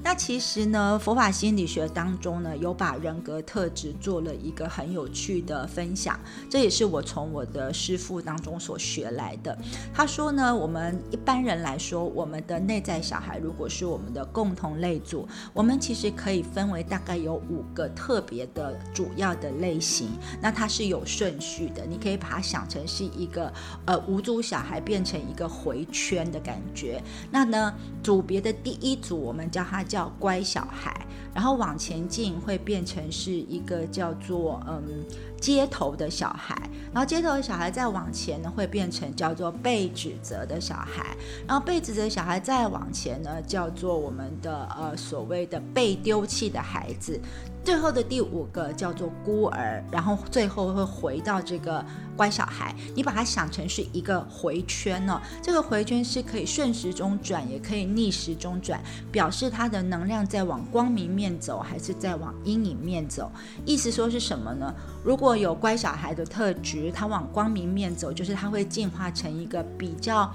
[0.08, 6.16] 那其实呢，佛法心理学当中呢，有把人格特质做了一个很有趣的分享，
[6.48, 9.58] 这也是我从我的师父当中所学来的。
[9.92, 20.10] 他说呢，我们一般人来说，我们的内在小孩如果是我们的共同类组，我们其实可以分为大概有五个特别的主要的类型。
[20.40, 23.52] 那它是有顺序的，你可以把它想成是一个
[23.86, 27.02] 呃五组小孩变成一个回圈的感觉。
[27.28, 29.82] 那呢，组别的第一组我们叫它。
[29.95, 30.94] 叫叫乖小孩，
[31.32, 35.02] 然后往前进会变成是一个叫做嗯
[35.40, 36.54] 街头的小孩，
[36.92, 41.16] 然后街头的小孩再往前呢会变成叫做被指责的小孩，
[41.48, 47.18] 然后被指责的小孩再往前呢叫做我们的呃所谓的被丢弃的孩子。
[47.66, 51.84] 最后的第五个叫做孤儿，然后最后会回到这个
[52.16, 52.72] 乖小孩。
[52.94, 63.32] 你把它想成是一个回圈呢，这个回圈是可以顺时钟转，也可以逆时钟转，表示它的能量在往光明面走，还是在往阴影面走。
[63.64, 64.72] 意思说是什么呢？
[65.02, 70.32] 如果有乖小孩的特质，它往光明面走，就是它会进化成一个比较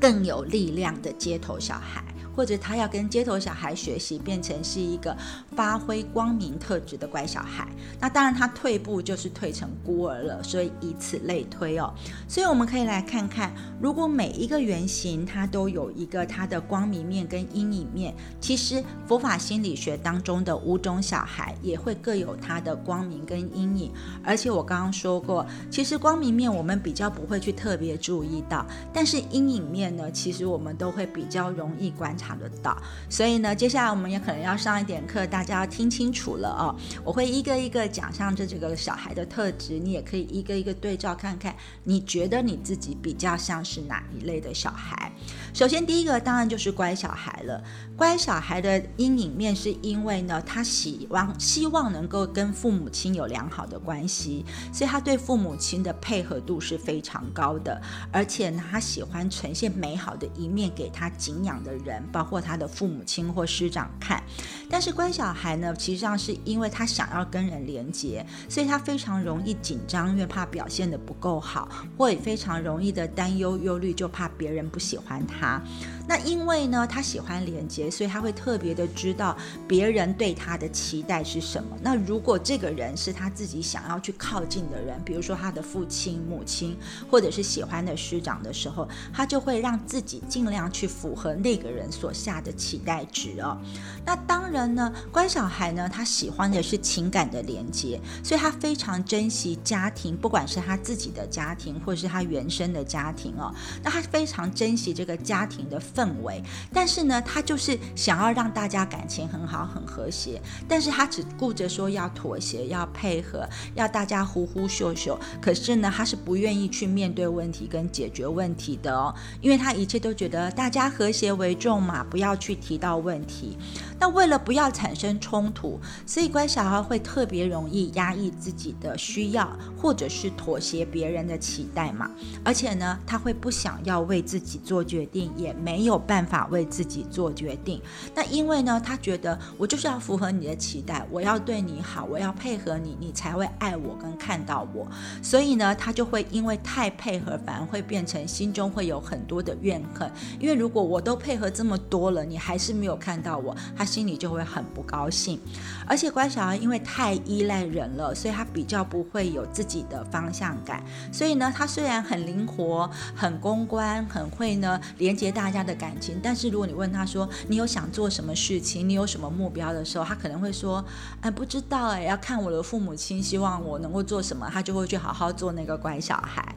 [0.00, 2.04] 更有力量的街头小孩。
[2.40, 5.14] 或者他要跟街头小孩学习，变成是一个
[5.54, 7.68] 发挥光明特质的乖小孩。
[8.00, 10.42] 那当然，他退步就是退成孤儿了。
[10.42, 11.92] 所以以此类推哦。
[12.26, 23.92] 所以我们可以来看看，如果每一个原型它都有一个它的光明面跟阴影面，其实佛法心理学当中的五种小孩也会各有它的光明跟阴影。
[24.24, 32.29] 而且我刚刚说过，其实光明面我们比较不会去特别注意到，但是阴影面呢，其实我们都会比较容易观察。
[32.30, 32.76] 查得到，
[33.08, 36.76] 所以呢，接下来我们也可能要上一点课，大家要听清楚了哦。
[37.04, 45.10] 我会一个一个讲上这几个小孩的特质，你也可以一个一个对照看看，你觉得你自己比较像是哪一类的小孩？
[45.52, 47.60] 首先第一个当然就是乖小孩了。
[47.96, 57.80] 乖小孩的阴影面是因为呢，他希望希望能够跟父母亲有良好的关系，所以他对父母亲的配合度是非常高的，
[58.12, 62.02] 而且呢，他喜欢呈现美好的一面给他敬仰的人。
[62.12, 64.22] 包括他的父母亲或师长看，
[64.68, 75.62] 但是乖小孩呢，其实上是因为他想要跟人连接，所以他非常容易紧张，因为怕表现的不够好，或也非常容易的担忧忧虑，就怕别人不喜欢他。
[76.10, 79.36] 那因为呢，他喜欢连接，所以他会特别的知道
[79.68, 81.78] 别人对他的期待是什么。
[81.80, 86.76] 那如果这个人是他自己想要去靠近的人，比如说他的父亲、母亲，
[87.08, 91.88] 或者是喜欢的师长的时候，他就会让自己尽量去符合那个人。
[92.00, 93.58] 所下的期待值哦。
[94.06, 103.54] 那当然呢，乖小孩呢，他喜欢的是情感的连接，所以他非常珍惜家庭，不管是他自己的家庭，或是他原生的家庭哦。
[103.82, 123.58] 那他非常珍惜这个家庭的氛围，但是呢，他就是想要让大家感情很好、很和谐，但是他只顾着说要妥协、要配合、要大家呼呼秀秀，可是呢，他是不愿意去面对问题跟解决问题的哦，因为他一切都觉得大家和谐为重嘛，不要去提到问题。
[124.00, 129.46] 那为了不要产生冲突，所以乖小孩会特别容易压抑自己的需要，
[129.76, 132.10] 或者是妥协别人的期待嘛。
[132.42, 137.78] 而且呢，他会不想要为自己做决定，也没有办法为自己做决定。
[138.14, 144.88] 那因为呢，他觉得我就是要符合你的期待，我要对你好，我要配合你，你才会爱我跟看到我。
[145.22, 150.10] 所以呢，他就会因为太配合，反而会变成心中会有很多的怨恨。
[150.38, 153.84] 因为如果我都配合这么多了，你还是没有看到我，他。
[153.90, 155.40] 心里就会很不高兴，
[155.84, 160.82] 而且乖小孩因为太依赖人了，所以他比较不会有自己的方向感。
[161.12, 170.84] 所以呢，他虽然很灵活、很公关、很会呢连接大家的感情，但是如果你问他说你有想做什么事情，你有什么目标的时候，他可能会说
[171.20, 176.54] 哎不知道哎，要看我的父母亲希望我能够做什么，他就会去好好做那个乖小孩。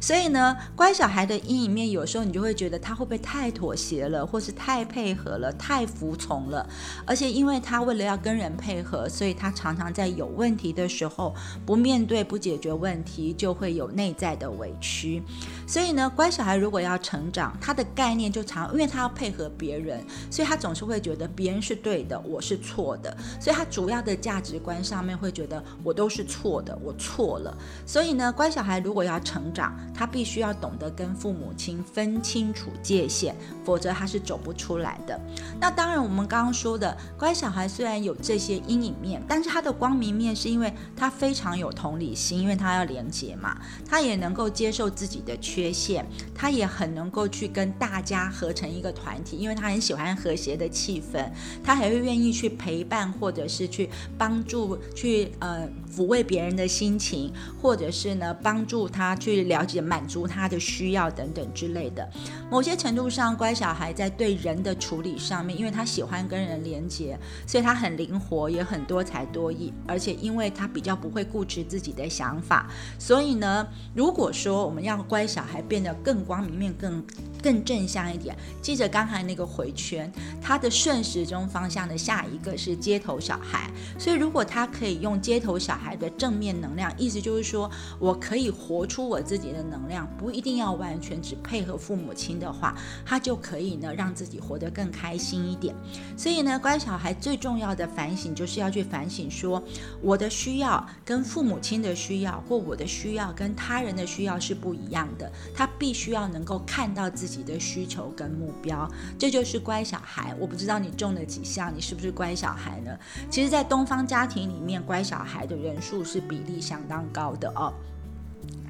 [0.00, 6.68] 所以呢，乖小孩的阴影面有时候你就会觉得他会不会太妥协了，或是太配合了、太服从了。
[7.04, 15.22] 而且，因为他为了要跟人配合，所以他常常在有问题的时候不面对、不解决问题，就会有内在的委屈。
[15.66, 20.00] 所以呢，乖小孩如果要成长，他的概念就常，因为他要配合别人，
[20.30, 23.16] 所以他总是会觉得别人是对的，我是错的。
[23.40, 27.52] 所以他主要的价值观上面会觉得我都是错的，我错了。
[27.84, 35.20] 所以呢，乖小孩如果要成长，他必须要懂得跟父母亲分清楚界限，否则他是走不出来的。
[35.58, 36.76] 那当然，我们刚刚说。
[36.76, 43.56] 的乖小孩虽然有这些阴影面，但是他的光明面是因为他非常有同理心，因为他要连接嘛，
[43.88, 46.04] 他也能够接受自己的缺陷，
[46.34, 51.30] 他也很能够去跟大家合成一个团体，因为他很喜欢和谐的气氛，
[51.64, 53.88] 他还会愿意去陪伴或者是去
[54.18, 57.32] 帮助去呃抚慰别人的心情，
[57.62, 62.06] 或者是呢帮助他去了解满足他的需要等等之类的。
[62.50, 66.56] 某些程度上，乖小孩在对人的处理上面，因为他喜欢跟人。
[66.66, 77.04] 连接，所以他很灵活，也很多才多艺，而且因为他比较不会固执自己的想法，所以呢，如果说我们要乖小孩变得更光明面、更
[77.42, 80.10] 更正向一点，记着刚才那个回圈，
[80.42, 95.74] 他的顺时钟方向的下一个是街头小孩，所以如果他可以用街头小孩的正面能量，意思就是说我可以活出我自己的能量，不一定要完全只配合父母亲的话，他就可以呢让自己活得更开心一点，
[96.16, 96.36] 所以。
[96.46, 99.60] 呢乖小孩最重要的反省，就是要去反省说，
[100.00, 105.32] 我的需要跟父母亲的需要，或我的需要跟他人的需要是不一样的。
[105.54, 110.34] 他必须要能够看到自己的需求跟目标，这就是乖小孩。
[110.38, 112.96] 我不知道你中了几项，你是不是乖小孩呢？
[113.30, 117.72] 其实，在东方家庭里面，乖小孩的人数是比例相当高的哦。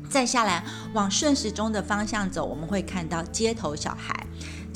[0.09, 0.65] 再下来
[0.95, 4.27] 往顺时钟的方向走，我们会看到街头小孩。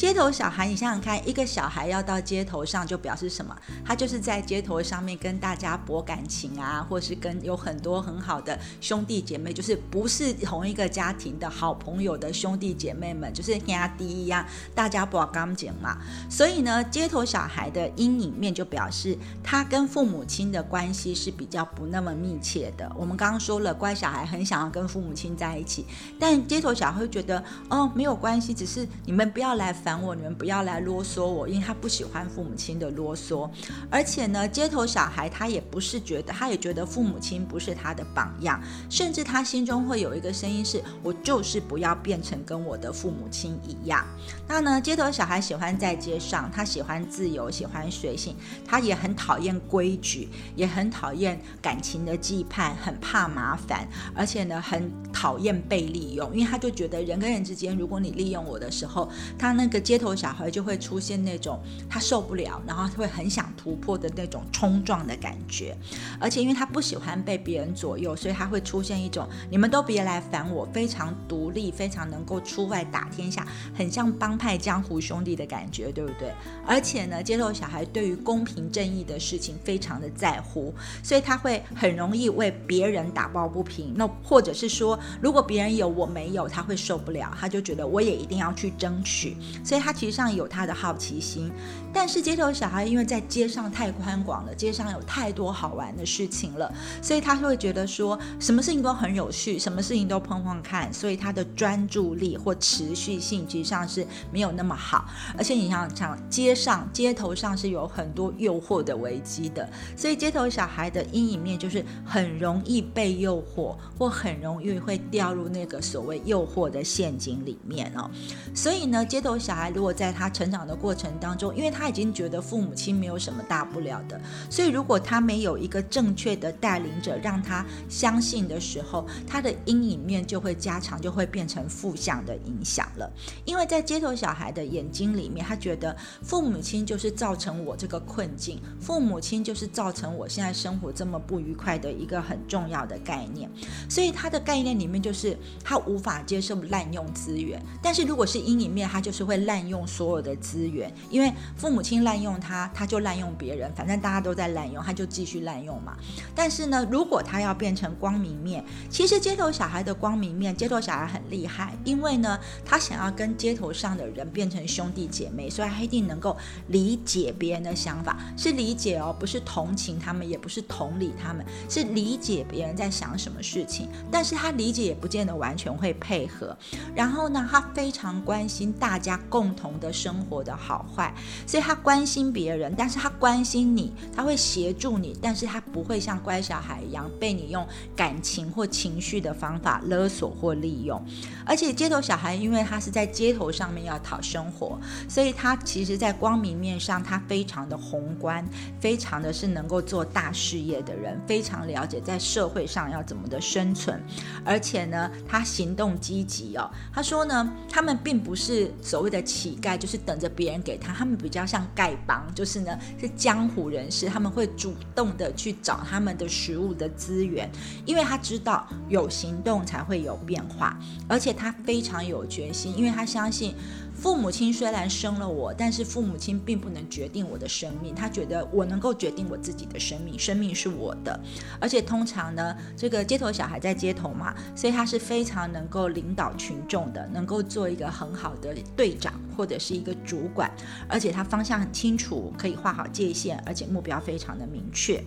[0.00, 3.54] 街头小孩，你想想看，一个小孩要到街头上，就表示什么？
[3.84, 14.42] 他就是在街头上面跟大家博感情啊，或是跟有很多很好的兄弟姐妹，就是不是同一个家庭的好朋友的兄弟姐妹们，就是压低一样，
[14.74, 15.98] 大家博感情嘛。
[16.30, 22.90] 所以呢，街头小孩的阴影面就表示他跟父母亲的关系是比较不那么密切的。
[22.96, 25.84] 我们刚刚说了，乖小孩很想要跟父母亲在一起，
[26.18, 29.89] 但街头小孩会觉得哦没有关系，只是你们不要来烦。
[29.98, 33.48] 我你们不要来啰嗦我，因为他不喜欢父母亲的啰嗦，
[33.88, 44.06] 而且呢，街头小孩他也不是觉得，他也觉得父母亲不是他的榜样，甚至他心中会有一个声音是：我就是不要变成跟我的父母亲一样。
[44.46, 59.79] 那呢，街头小孩喜欢在街上，他喜欢自由，喜欢随性，他也很讨厌规矩，也很讨厌感情的羁绊，很怕麻烦，而且呢，很讨厌被利用，因为他就觉得人跟人之间，如果你利用我的时候，他那个。
[59.80, 65.76] 街头小孩就会出现那种他受不了，然后会很想突破的那种冲撞的感觉，
[66.18, 76.32] 而且因为他不喜欢被别人左右，所以他会出现一种你们都别来烦我，非常独立，非常能够出外打天下，很像帮派江湖兄弟的感觉，对不对？
[76.66, 80.72] 而且呢，街头小孩对于公平正义的事情非常的在乎，
[81.02, 83.92] 所以他会很容易为别人打抱不平。
[83.96, 89.36] 那或者是说，如果别人有我没有，他会受不了，他就觉得我也一定要去争取。
[89.64, 91.50] 所以他其实上有他的好奇心。
[91.92, 96.72] 但是街头小孩因为在街上太宽广了，街上有太多好玩的事情了，
[97.02, 105.04] 所以他会觉得说什么事情都很有趣，什么事情都碰碰看，所以他的专注力或持续性其实上是没有那么好。
[105.36, 118.10] 而且你想想，街上街头上是有很多诱惑的危机的，所以街头小孩的阴影面就是很容易被诱惑，或很容易会掉入那个所谓诱惑的陷阱里面哦。
[118.54, 124.20] 所以呢，街头小孩如果在他成长的过程当中，因为他他已经觉得父母亲没有什么大不了的，
[124.50, 133.10] 所以如果他没有一个正确的带领者让他相信的时候，他的阴影面就会加强，就会变成负向的影响了。
[133.46, 143.50] 因为在街头小孩的眼睛里面，他觉得父母亲就是造成我这个困境，父母亲就是造成我现在生活这么不愉快的一个很重要的概念。
[143.88, 155.96] 所以他的概念里面就是他无法接受滥用资源，但是如果是阴影面，他就是会滥用所有的资源，因为父母亲滥用他，他就滥用别人，反正大家都在滥用，他就继续滥用嘛。
[156.34, 173.88] 但是呢，如果他要变成光明面，其实街头小孩的光明面，街头小孩很厉害，因为呢，他想要跟街头上的人变成兄弟姐妹，所以他一定能够理解别人的想法，是理解哦，不是同情他们，也不是同理他们，是理解别人在想什么事情。
[174.10, 176.56] 但是他理解也不见得完全会配合。
[176.94, 181.14] 然后呢，他非常关心大家共同的生活的好坏，
[181.46, 181.59] 所以。
[181.60, 191.04] 他关心别人，但是他关心你，他会协助你，但是他不会像乖小孩一样被你用感情或情绪的方法勒索或利用。
[191.44, 198.48] 而且街头小孩，因为他是在街头上面要讨生活，所以他其实在光明面上，他非常的宏观，
[198.80, 204.00] 非常的是能够做大事业的人，非常了解在社会上要怎么的生存。
[204.44, 206.70] 而且呢，他行动积极哦。
[206.94, 211.40] 他说呢，他们并不是所谓的乞丐，就是等着别人给他，他们比较。
[211.50, 217.50] 像丐帮，就是呢，是江湖人士，他们会主动的去找他们的食物的资源，
[217.84, 220.78] 因为他知道有行动才会有变化，
[221.08, 223.54] 而且他非常有决心，因为他相信。
[224.00, 227.94] 父母亲虽然生了我，但是父母亲并不能决定我的生命。
[227.94, 231.20] 他觉得我能够决定我自己的生命，生命是我的。
[231.60, 240.50] 而且通常呢，这个街头小孩在街头嘛，所以他是非常能够领导群众的，能够做一个很好的队长或者是一个主管。
[240.88, 245.04] 而且他方向很清楚，可以画好界限，而且目标非常的明确。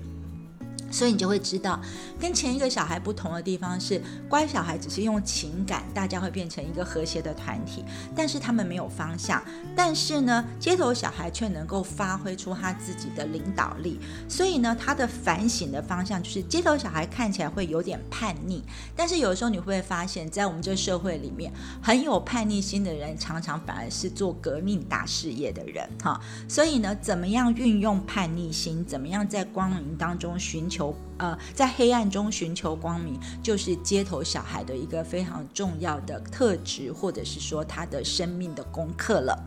[0.93, 1.81] 所以你就会知道，
[2.19, 7.83] 跟前一个小孩不同的地方是，乖小孩只是用情感，大家会变成一个和谐的团体，
[8.15, 9.43] 但是他们没有方向。
[9.75, 13.99] 但是呢，街头小孩却能够发挥出他自己的领导力。
[14.29, 18.61] 所以呢，他的反省的方向就是，街头小孩看起来会有点叛逆，
[18.95, 25.89] 但是有时候你会发现，在我们这社会里面，很有叛逆心的人，常常反而是做革命大事业的人。
[26.03, 28.85] 哈，所以呢，怎么样运用叛逆心？
[28.85, 30.82] 怎么样在光明当中寻求？
[31.17, 39.37] 呃，在黑暗中寻求光明，就是街头小孩的一个非常重要的特质，或者是说他的生命的功课了。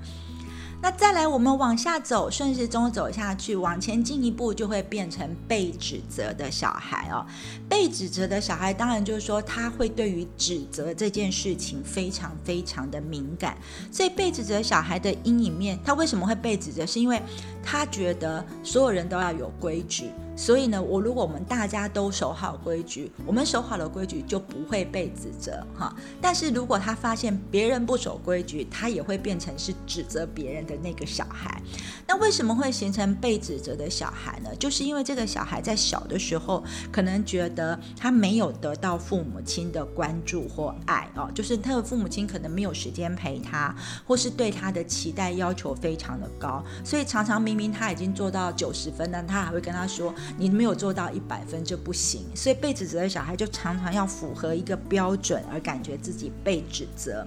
[0.82, 7.24] 那再来，我们往下走，顺时钟走下去，往前进一步，就会变成被指责的小孩哦。
[7.66, 13.56] 被指责的小孩，当然就是说他会对于指责这件事情非常非常的敏感。
[13.90, 16.84] 所以被指责小孩的阴影面，他为什么会被指责？
[16.84, 17.20] 是因为
[17.66, 20.10] 他觉得所有人都要有规矩。
[20.38, 25.96] 所以呢，我如果我们大家都守好规矩，我们守好了规矩就不会被指责哈。
[26.20, 31.58] 但是如果他发现别人不守规矩，他也会变成是指责别人的那个小孩。
[32.06, 34.50] 那为什么会形成被指责的小孩呢？
[34.58, 36.62] 就是因为这个小孩在小的时候，
[36.92, 43.74] 可能觉得他没有得到父母亲的关注或爱哦，就是他的父母亲可能没有时间陪他，
[44.06, 50.14] 或是对他的期待要求非常的高，所以常常明明明他已经做到九十分但，他还会跟他说。
[50.36, 57.26] 你没有做到一百分就不行，所以被指责的小孩就常常要符合一个标准，而感觉自己被指责。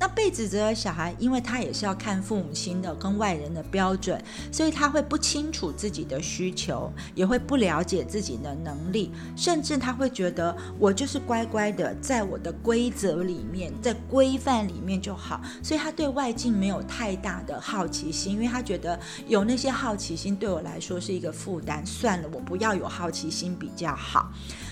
[0.00, 4.18] 那被指责的小孩，因为他也是要看父母亲的跟外人的标准，
[4.50, 22.28] 所以他会不清楚自己的需求，也会不了解自己的能力，甚至他会觉得我就是乖乖的在我的规则里面，在规范里面就好，所以他对外境没有太大的好奇心，因为他觉得有那些好奇心对我来说是一个负担，算了。
[22.32, 24.30] 我不要有好奇心比较好。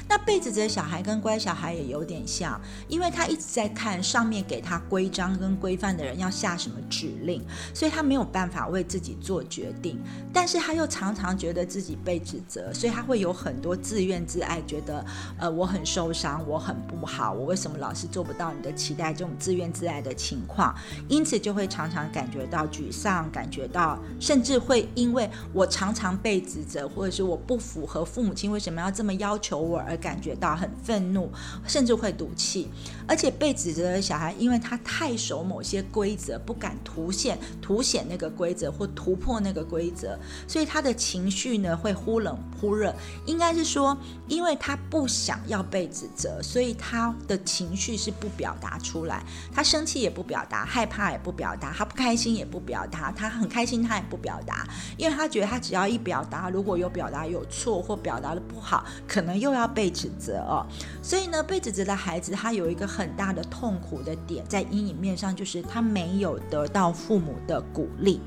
[0.09, 7.43] 那被指责小孩跟乖小孩也有点像，因为他一直在看上面给他规章跟规范的人要下什么指令，
[7.73, 9.99] 所以他没有办法为自己做决定。
[10.33, 15.05] 但是他又常常觉得自己被指责，所以他会有很多自怨自艾，觉得
[15.39, 19.13] 呃我很受伤，我很不好，我为什么老是做不到你的期待？
[19.15, 20.75] 这种自怨自艾的情况，
[21.09, 31.31] 因此就会常常感觉到沮丧，感觉到甚至会因为我常常被指责，或者是我不符合父母亲为什么要这么要求我而感觉到很愤怒，
[31.67, 32.69] 甚至会赌气。
[33.07, 42.95] 而且被指责的小孩，因为他太守某些规则，不敢凸显凸显那个规则或突破那个规则，所以他的情绪呢会忽冷忽热。
[43.27, 43.97] 应该是说，
[44.27, 49.23] 因为他不想要被指责，所以他的情绪是不表达出来。
[49.53, 60.65] 他生气也不表达，害怕也不表达，他不开心也不表达，他很开心他也不表达，因为他觉得他只要一表达，如果有表达有错或表达的不好，可能又要被指责哦。
[61.03, 62.94] 所以呢，被指责的孩子他有一个。
[62.95, 68.21] 很大的痛苦的点在阴影面上，就是他没有得到父母的鼓励，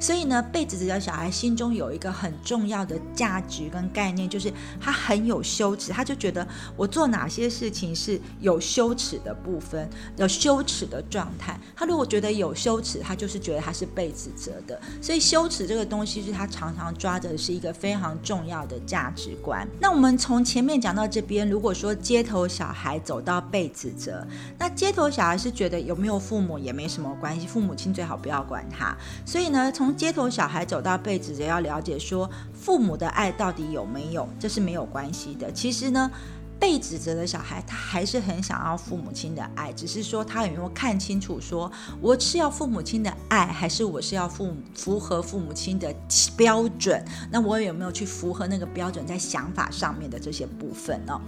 [0.00, 4.50] 所以呢，被指责的小孩心中有一个很重要的价值跟概念，就是
[4.80, 6.46] 他很有羞耻，他就觉得
[6.78, 9.86] 我做哪些事情是有羞耻的部分，
[10.16, 11.60] 有羞耻的状态。
[11.74, 19.68] 他如果觉得有羞耻，他就是觉得他是被指责的，所以羞耻这个东西是他常常抓着是一个非常重要的价值观。
[19.78, 24.05] 那我们从前面讲到这边，如果说街头小孩走到被指责。
[24.58, 28.96] 那街头小孩是觉得有没有父母也没什么关系，父母亲最好不要管他。
[29.24, 35.50] 所以呢，从街头小孩走到被子，也，要了解说父母的爱到底有没有，这是没有关系的。
[35.52, 36.10] 其实呢。
[36.58, 45.94] 被指责的小孩，他还是很想要父母亲的爱，只是说他有没有看清楚，说我是要父母亲的爱，还是我是要父母符合父母亲的
[46.34, 47.04] 标准？
[47.30, 51.20] 那我有没有去符合那个标准，在想法上面的这些部分呢？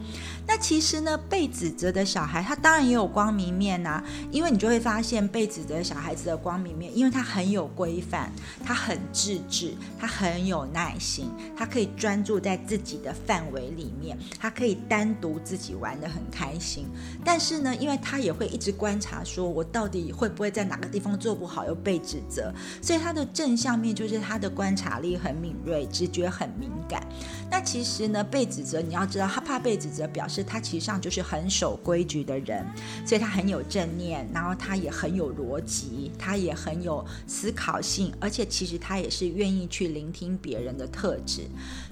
[0.46, 8.32] 那其实呢，被指责的小孩，他当然也有光明面呐，因为你就会发现被指责小孩子的光明面，因为他很有规范，
[8.64, 15.17] 他很自制，他很有耐心，他可以专注在自己的范围里面，他可以单。
[15.20, 16.86] 独自己玩的很开心，
[17.24, 22.52] 但是呢，因为他也会一直观察，说我到底会不会在哪个地方做不好又被指责，
[22.82, 27.02] 所以他的正向面就是他的观察力很敏锐，直觉很敏感。
[27.50, 32.64] 那其实呢，被指责你要知道，他怕被指责，表示他其实上就是很守规矩的人，
[33.06, 41.42] 所以他很有正念，然后他也很有逻辑，他也很有思考性，而且其实他也是愿意去聆听别人的特质。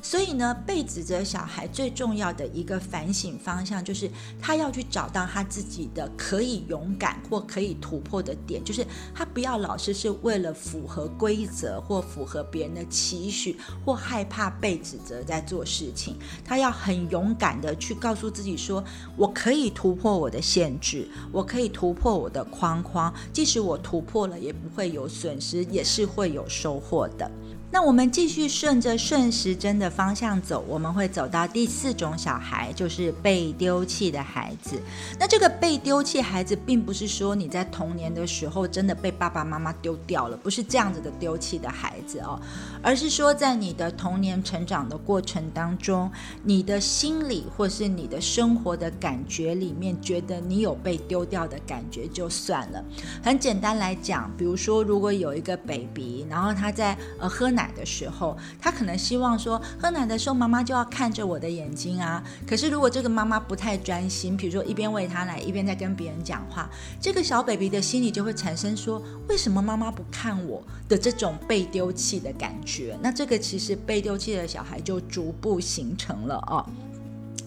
[0.02, 3.06] 所以呢，被指责小孩最重要的一个反。
[3.16, 18.84] 醒方向就是他要去找到他自己的可以勇敢或可以突破的点，就是他不要老是是为了符合规则或符合别人的期许或害怕被指责在做事情，他要很勇敢的去告诉自己说，
[19.16, 27.30] 我可以突破我的限制，我可以突破我的框框，即使我突破了也不会有损失，也是会有收获的。
[27.68, 34.80] 那我们继续顺着顺时针的方向走，我们会走到第四种小孩，就是被丢弃的孩子。
[35.18, 42.40] 那这个被丢弃孩子，并不是说你在童年的时候真的被爸爸妈妈丢掉了，不是这样子的丢弃的孩子哦，
[42.80, 46.10] 而是说在你的童年成长的过程当中，
[46.44, 52.82] 你的心理或是你的生活的感觉里面，觉得你有被丢掉的感觉就算了。
[53.22, 57.55] 很简单来讲，比如说如果有一个 baby，然后他在呃喝。
[57.56, 62.22] 奶的时候，他可能希望说，喝奶的时候妈妈就要看着我的眼睛啊。
[62.46, 72.96] 可是如果这个妈妈不太专心，比如说一边喂他奶，一边在跟别人讲话，这个小 baby 的心里就会产生说，为什么妈妈不看我的这种被丢弃的感觉？
[73.02, 76.64] 那这个其实被丢弃的小孩就逐步形成了哦。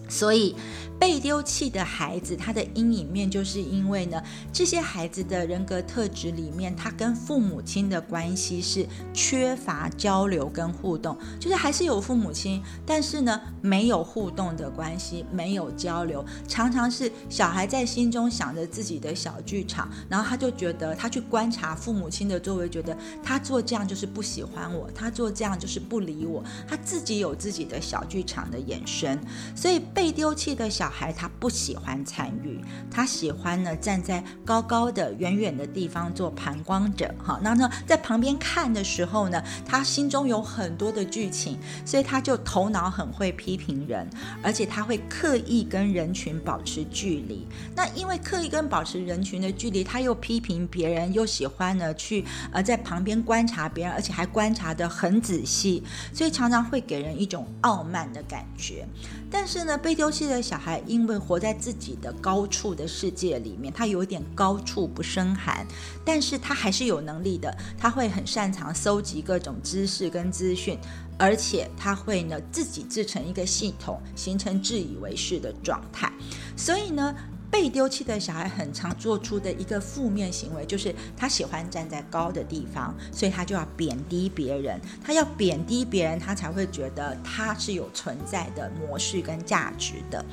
[0.08, 0.54] 所以。
[1.00, 4.22] 被丢弃的孩子，他的阴影面就是因为呢，
[4.52, 29.18] 这些孩子的人格特质里面，他跟父母亲的关系是缺乏交流跟互动，就是还是有父母亲，但是呢，没有互动的关系，没有交流，常常是小孩在心中想着自己的小剧场，然后他就觉得他去观察父母亲的作为，觉得他做这样就是不喜欢我，他做这样就是不理我，他自己有自己的小剧场的眼神，
[29.56, 30.89] 所以被丢弃的小。
[30.90, 32.60] 小孩他不喜欢参与，
[32.90, 37.14] 他喜欢呢站在高高的、远远的地方做旁观者。
[37.24, 44.10] 哈，那呢在旁边看的时候呢，他心中有很多的剧情，所以他就头脑很会批评人，
[44.42, 47.46] 而且他会刻意跟人群保持距离。
[47.76, 58.84] 那因为刻意跟保持人群的距离，他又批评别人，又喜欢呢去呃在旁边观察别人，而且还观察的很仔细，所以常常会给人一种傲慢的感觉。
[59.30, 65.66] 但是呢，被丢弃的小孩，因为活在自己的高处的世界里面，他有点高处不胜寒，
[66.04, 70.78] 但是他还是有能力的，他会很擅长搜集各种知识跟资讯，
[71.18, 76.12] 而且他会呢自己制成一个系统，形成自以为是的状态，
[76.56, 77.14] 所以呢。
[77.50, 84.80] 被丢弃的小孩很常做出的一个负面行为，就是他喜欢站在高的地方，所以他就要贬低别人。
[85.02, 90.24] 他要贬低别人，他才会觉得他是有存在的模式跟价值的。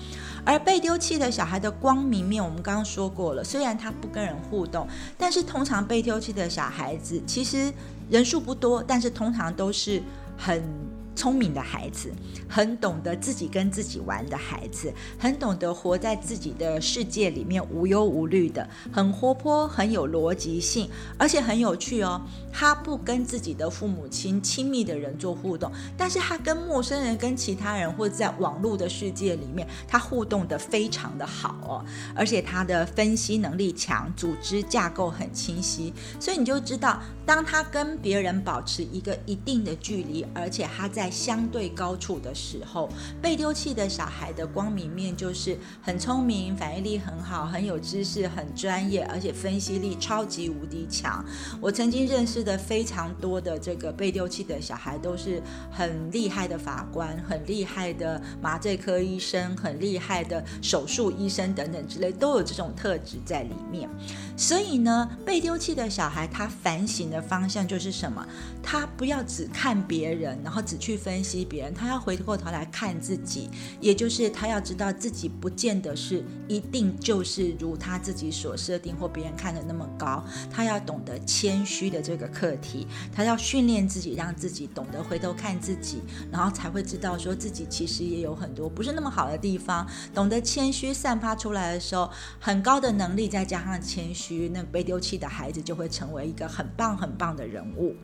[0.45, 4.88] 而被丢弃的小孩的光明面，我们刚刚说过了，虽然他不跟人互动，
[5.18, 7.74] 但是通常被丢弃的小孩子其实
[8.09, 10.01] 人数不多，但是通常都是
[10.38, 10.87] 很。
[11.18, 12.11] 聪明的孩子，
[12.47, 20.88] 很懂得自己跟自己玩的孩子，很懂得活在自己的世界里面无忧无虑的，很活泼，很有逻辑性，
[21.18, 22.22] 而且很有趣哦。
[22.53, 31.86] 他不跟自己的父母亲亲密的人做互动，但是他跟陌生人、跟其他人或者在网络的世界里面，他互动的非常的好哦。
[32.15, 42.89] 而且他的分析能力强，组织架构很清晰，所以你就知道，当他跟别人保持一个一定的距离，而且他在相对高处的时候，
[43.22, 51.24] 被丢弃的小孩的光明面就是很聪明，反应力很好，很有知识，很专业，而且分析力超级无敌强。
[51.62, 55.41] 我曾经认识的非常多的这个被丢弃的小孩，都是
[55.72, 63.89] 很厉害的法官，很厉害的麻醉科医生，很厉害的手术医生等等之类，都有这种特质在里面。
[64.36, 68.28] 所以呢，被丢弃的小孩他反省的方向就是什么？
[68.62, 70.97] 他不要只看别人，然后只去。
[70.98, 80.24] 分析别人，他要回过头来看自己，也就是他要知道自己不见得是一定就是如他自己所设定或别人看的那么高。
[80.52, 89.88] 他要懂得谦虚的这个课题，他要训练自己，让自己懂得回头看自己，然后才会知道说自己其实也有很多不是那么好的地方。
[90.14, 97.95] 懂得谦虚散发出来的时候，很高的能力再加上谦虚，那被丢弃的孩子就会成为一个很棒很棒的人物。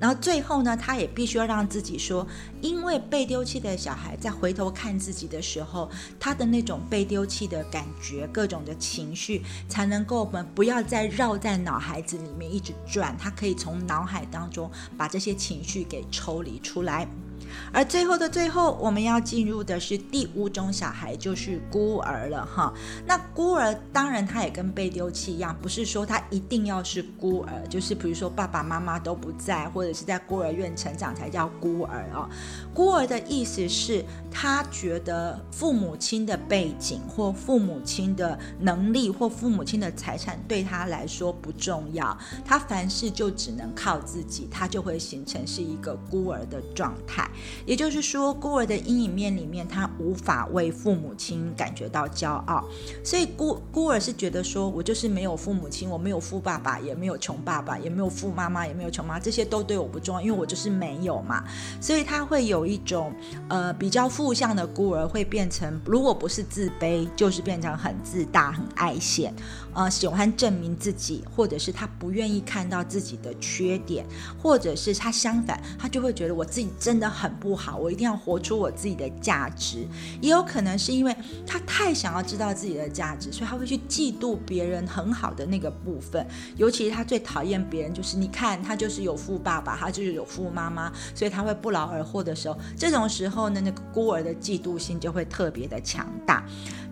[0.00, 2.26] 然后最后呢，他也必须要让自己说，
[2.62, 17.06] 因为被丢弃的小孩在回头看自己的时候，他的那种被丢弃的感觉，各种的情绪，才能够我们不要再绕在脑海子里面一直转，他可以从脑海当中把这些情绪给抽离出来。
[17.72, 22.72] 而最后的最后，我们要进入的是第五种小孩，就是孤儿了哈。
[23.06, 32.28] 那孤儿当然他也跟被丢弃一样，不是说他一定要是孤儿，就是比如说爸爸妈妈都不在，或者是在孤儿院成长才叫孤儿啊。
[32.74, 47.29] 孤儿的意思是他觉得父母亲的背景或父母亲的能力或父母亲的财产对他来说不重要，他凡事就只能靠自己，他就会形成是一个孤儿的状态。
[47.66, 52.64] 也就是说，孤儿的阴影面里面，他无法为父母亲感觉到骄傲，
[53.04, 61.44] 所以孤孤儿是觉得说，我就是没有父母亲，我没有富爸爸，也没有穷爸爸，也没有富妈妈，也没有穷妈，这些都对我不重要，因为我就是没有嘛。
[61.80, 63.12] 所以他会有一种
[63.48, 69.34] 呃比较负向的孤儿，会变成如果不是自卑，就是变成很自大、很爱现，
[69.74, 74.06] 呃，喜欢证明自己，或者是他不愿意看到自己的缺点，
[74.40, 77.30] 或者是他相反，他就会觉得我自己真的很。
[77.40, 79.86] 不好，我一定要活出我自己的价值。
[80.20, 81.16] 也有可能是因为
[81.46, 86.26] 他太想要知道自己的价值，所以他会去嫉妒别人很好的那个部分。
[86.56, 96.44] 尤其是他最讨厌别人，就是你看他就是有富爸爸，他就是有富妈妈，所以他会不劳而获的时候，这种时候呢，那个孤儿的嫉妒心就会特别的强大。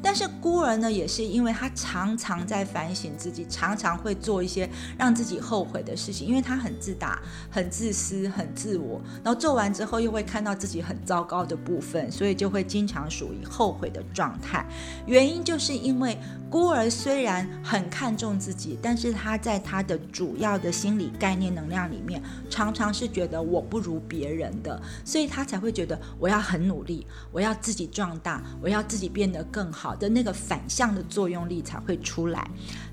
[0.02, 7.20] 但是孤儿呢，也是因为他常常在反省自己，常常会做一些让自己后悔的事情，因为他很自大、
[7.50, 14.64] 很自私、很自我，然后做完之后又会看到自己很糟糕的部分，所以就会经常属于后悔的状态。
[15.06, 16.16] 原因就是因为
[16.48, 29.87] 孤儿虽然很看重自己，但是他在他的主要的心理概念能量里面，常常是觉得我不如别人的，所以他才会觉得我要很努力，我要自己壮大，我要自己变得更好。
[29.88, 32.46] 好的那个反向的作用力才会出来。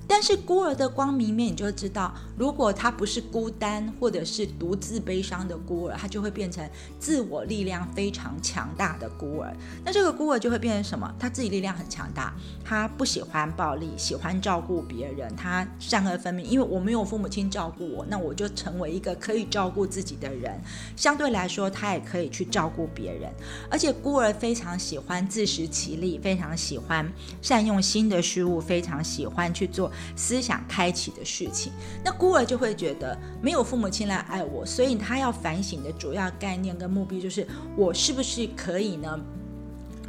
[0.08, 9.54] 但是孤儿的光明面，你就知道，如果他不是孤单或者是独自悲伤的孤儿，他就会变成自我力量非常强大的孤儿。
[9.84, 11.12] 那这个孤儿就会变成什么？
[11.18, 12.34] 他自己力量很强大，
[12.64, 16.46] 他不喜欢暴力，喜欢照顾别人，他善恶分明。
[16.46, 20.58] 因为我没有父母亲照顾我，那我就成为一个可以照顾自己的人。
[20.94, 23.30] 相对来说，他也可以去照顾别人。
[23.68, 29.90] 而且孤儿非常喜欢自食其力，非常喜欢善用新的事物，非常喜欢去做。
[30.14, 31.72] 思想开启的事情，
[32.04, 39.18] 那孤儿就会觉得没有父母亲来爱我，所以他要反省的主要概念跟目的就是我是不是可以呢？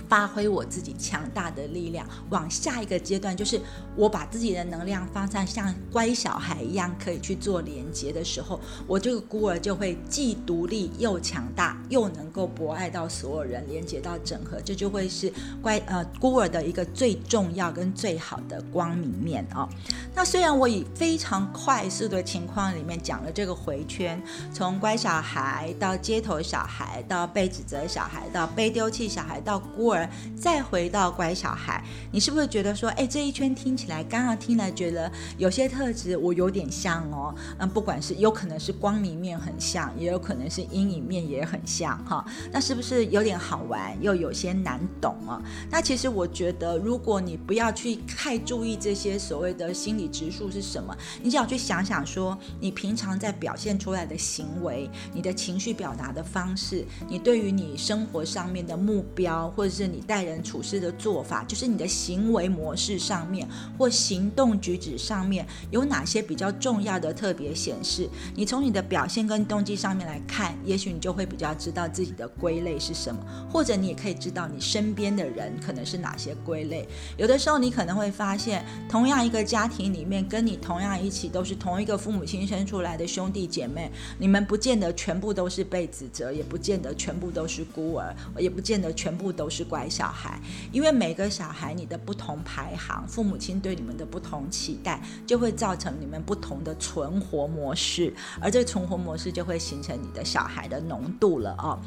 [0.08, 3.60] 发挥我自己强大的力量，往下一个阶段，就是
[3.96, 15.32] 我把自己的能量放在像乖小孩一样可以去做连接的时候，我这个孤儿就会既独立又强大，又能够博爱到所有人，连接到整合，这就会是
[15.62, 19.68] 乖呃孤儿的一个最重要跟最好的光明面哦。
[20.16, 24.22] 那虽然我以非常快速的情况里面讲了这个回圈，
[24.54, 29.97] 从乖小孩到街头小孩，到被指责小孩，到被丢弃小孩，到孤儿。
[30.36, 31.82] 再回到乖小孩，
[32.12, 45.42] 你是不是觉得说，哎，这一圈听起来，刚刚听了觉得有些特质我有点像哦，嗯，不管是有可能是光明面很像，也有可能是阴影面也很像哈，那是不是有点好玩，又有些难懂啊？
[45.72, 68.10] 那其实我觉得，如果你不要去太注意这些所谓的心理指数是什么，你只要去想想说，你平常在表现出来的行为，你的情绪表达的方式，你对于你生活上面的目标，或者是你待人处事的做法，就是你的行为模式上面或行动举止上面有哪些比较重要的特别显示？
[68.36, 73.22] 你从你的表现跟动机上面来看，也许你就会比较知道自己的归类是什么，
[73.52, 76.88] 或者你也可以知道你身边的人可能是哪些归类。
[77.18, 89.68] 有的时候你可能会发现，同样一个家庭里面，跟你同样一起都是同一个父母亲生出来的兄弟姐妹，你们不见得全部都是被指责，也不见得全部都是孤儿，也不见得全部都是。
[89.78, 90.40] 乖小孩，
[90.72, 98.12] 因为每个小孩你的不同排行，父母亲对你们的不同期待，就会造成你们不同的存活模式，
[98.42, 101.78] 而这存活模式就会形成你的小孩的浓度了哦。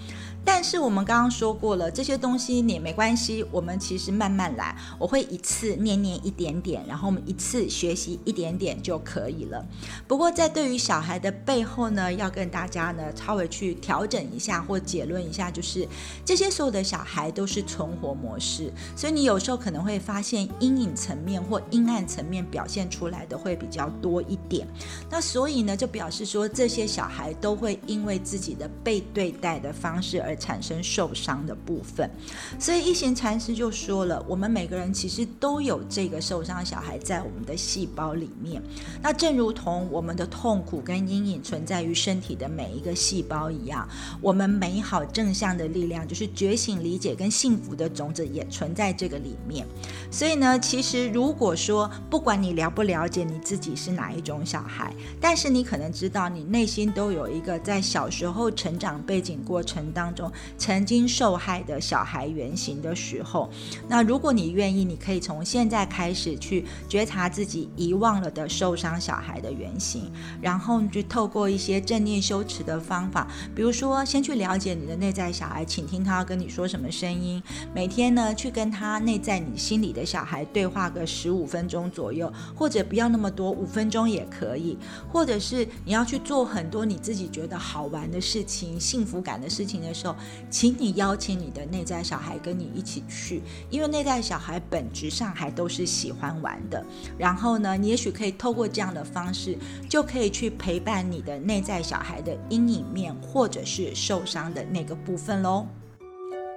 [0.44, 9.64] 但是我们刚刚说过了，这些东西你没关系，我们其实慢慢来，我会一次念念一点点，然后我们一次学习一点点就可以了。
[10.08, 15.86] 不过在对于小孩的背后呢，要跟大家呢稍微去调整一下或结论一下，就是
[16.24, 24.66] 这些所有的小孩都是存活模式，所以你有时候可能会发现阴影层面或阴暗层面表现出来的会比较多一点。
[25.10, 30.29] 那所以呢，就表示说这些小孩都会因为自己的被对待的方式而。
[30.36, 32.10] 产生受伤的部分，
[32.58, 38.62] 所以一行禅师就说了，我们每个人其实都有这个受伤小孩在我们的细胞里面。
[39.02, 43.88] 那正如同我们的痛苦跟阴影存在于身体的每一个细胞一样，
[44.20, 49.66] 我们美好正向的力量，就是觉醒、理解跟幸福的种子也存在这个里面。
[50.10, 60.19] 所以呢，其实如果说不管你了不了解你自己是哪一种小孩，但是你可能知道你内心都有一个在小时候成长背景过程当中。
[60.58, 63.48] 曾经受害的小孩原型的时候，
[63.88, 70.10] 那如果你愿意，你可以从现在开始去觉察自己遗忘了的受伤小孩的原型，
[70.40, 77.42] 然后你就透过一些正念修持的方法，比如说先去了解你的内在小孩，请听他要跟你说什么声音，
[77.74, 84.76] 每天呢去跟他内在你心里的小孩对话个十五分钟左右，或者不要那么多，五分钟也可以，
[85.12, 90.09] 或者是你要去做很多你自己觉得好玩的事情、幸福感的事情的时候。
[90.48, 96.84] 请你邀请你的内在小孩跟你一起去，因为内在小孩本质上还都是喜欢玩的。
[97.18, 99.56] 然后呢，你也许可以透过这样的方式，
[99.88, 105.66] 就可以去陪伴你的内在小孩的阴影面，或者是受伤的那个部分喽。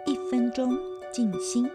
[0.06, 0.78] 一分钟
[1.14, 1.70] 静心，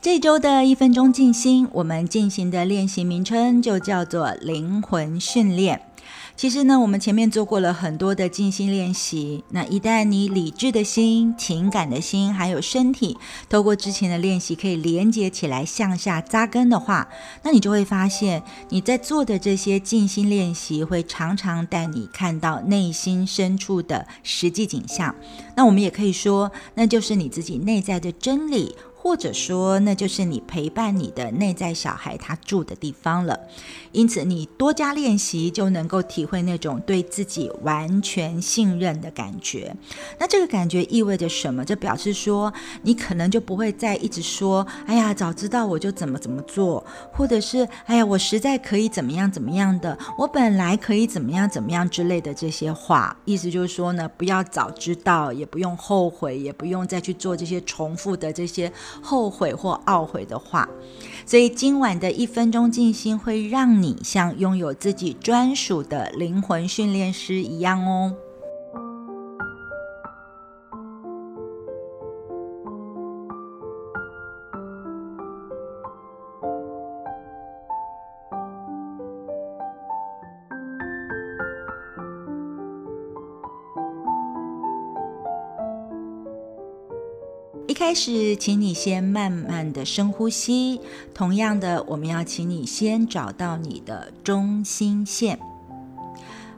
[0.00, 5.82] 这周的一分钟静心，我们进行的练习名称就叫做灵魂训练。
[6.34, 9.44] 其实呢，我们前面做过了很多的静心练习。
[9.50, 13.16] 那一旦你理智的心、情感的心，还有身体，
[13.48, 17.08] 透过之前的练习可以连接起来向下扎根的话，
[17.42, 25.14] 那你就会发现你在做的这些静心练习，会常常带你看到内心深处的实际景象。
[25.54, 28.74] 那我们也可以说，那就是你自己内在的真理。
[29.02, 33.36] 或者说，那就是你陪伴你的内在小孩他住的地方了。
[33.90, 39.74] 因此，你多加练习，就能够体会那种对自己完全信任的感觉。
[40.20, 41.64] 那这个感觉意味着什么？
[41.64, 58.72] 这表示说，你可能就不会再一直说：“哎呀，早知道我就怎么怎么做。”或者是“哎呀，我实在可以怎么样怎么样的，我本来可以怎么样怎么样之类的这些话。”意思就是说呢，不要早知道，也不用后悔，也不用再去做这些重复的这些。
[59.00, 60.68] 后悔或懊悔的话，
[61.24, 68.14] 所以今晚的一分钟静心会让你像拥有自己专属的灵魂训练师一样哦。
[87.84, 90.80] 开始，请你先慢慢的深呼吸。
[91.12, 95.36] 同样的，我们要请你先找到你的中心线，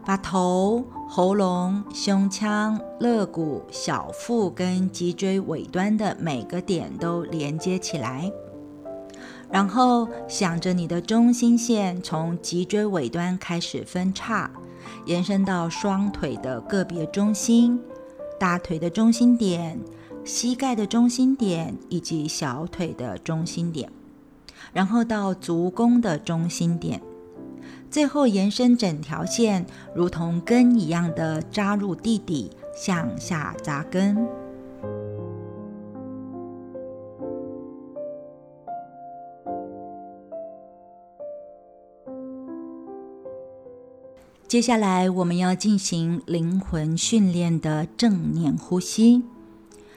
[0.04, 8.30] 把头、喉咙、胸腔、肋骨、小腹跟脊椎尾端的每个点都连接起来。
[9.50, 14.50] 然后想着你的中心线从脊椎尾端开始分叉，
[15.06, 17.80] 延伸到双腿的个别中心，
[18.38, 19.80] 大腿的中心点。
[20.24, 23.90] 膝盖的中心点以及小腿的中心点，
[24.72, 27.02] 然后到足弓的中心点，
[27.90, 34.26] 最后延伸整条线，如同根一样的扎入地底，向下扎根。
[44.48, 49.24] 接下来，我们要进行灵魂训练的正念呼吸。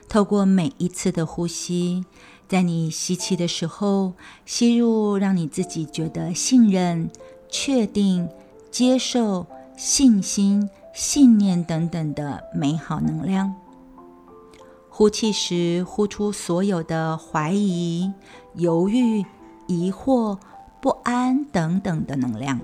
[0.10, 2.06] 透过每一次的呼吸，
[2.48, 4.14] 在你吸气的时候，
[4.46, 7.10] 吸入让你自己觉得信任、
[7.50, 8.30] 确定、
[8.72, 9.46] 接受、
[9.76, 13.54] 信心、信念等等的美好能量；
[14.90, 18.12] 呼气时，呼出所有的怀疑、
[18.56, 19.26] 犹豫、
[19.68, 20.40] 疑惑、
[20.82, 22.62] 不安等等的能量。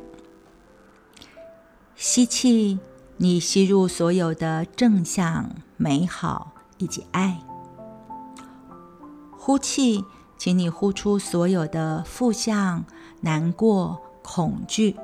[1.98, 2.80] 吸气，
[3.18, 6.53] 你吸入所有的正向、美好。
[6.84, 7.40] 一起爱。
[9.32, 10.04] 呼气，
[10.38, 12.84] 请你呼出所有的负向、
[13.22, 14.98] 难过、恐惧。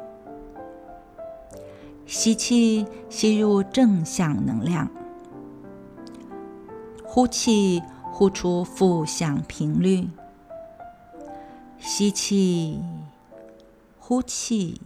[2.05, 4.89] 吸气，吸入正向能量。
[7.05, 10.09] 呼气，呼出负向频率。
[11.79, 12.83] 吸气，
[13.97, 14.81] 呼气，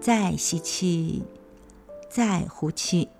[0.00, 1.22] 再吸气，
[2.08, 3.10] 再呼气。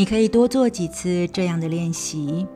[0.00, 2.46] 你可以多做几次这样的练习。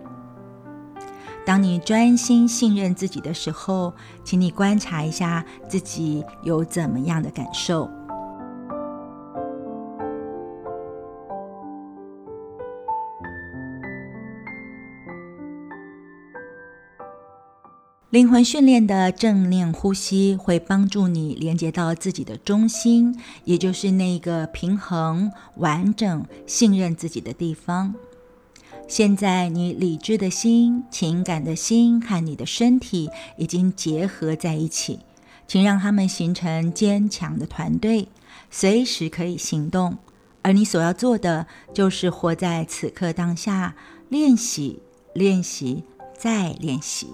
[1.44, 3.92] 当你专心信任自己的时候，
[4.24, 7.86] 请你观察一下自己有怎么样的感受。
[18.14, 27.92] 灵魂训练的正念呼吸会帮助你连接到自己的中心，也就是那个平衡、完整、信任自己的地方。
[28.86, 35.00] 现在，你理智的心、情感的心和你的身体已经结合在一起，
[35.48, 38.06] 请让他们形成坚强的团队，
[38.48, 39.98] 随时可以行动。
[40.42, 43.74] 而你所要做的，就是活在此刻当下，
[44.08, 44.78] 练习、
[45.14, 45.82] 练习、
[46.16, 47.08] 再练习。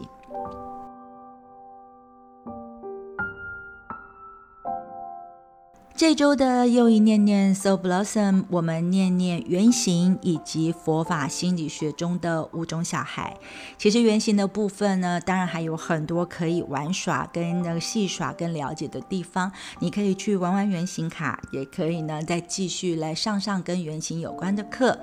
[6.01, 13.37] 这周的又一念念 So Blossom，我们念念原型以及佛法心理学中的五种小孩。
[13.77, 19.53] 其实原型的部分呢，当然还有很多可以玩耍、跟那个戏耍、跟了解的地方。
[19.81, 24.99] 你可以去玩玩原型卡，也可以呢再继续来上上跟原型有关的课。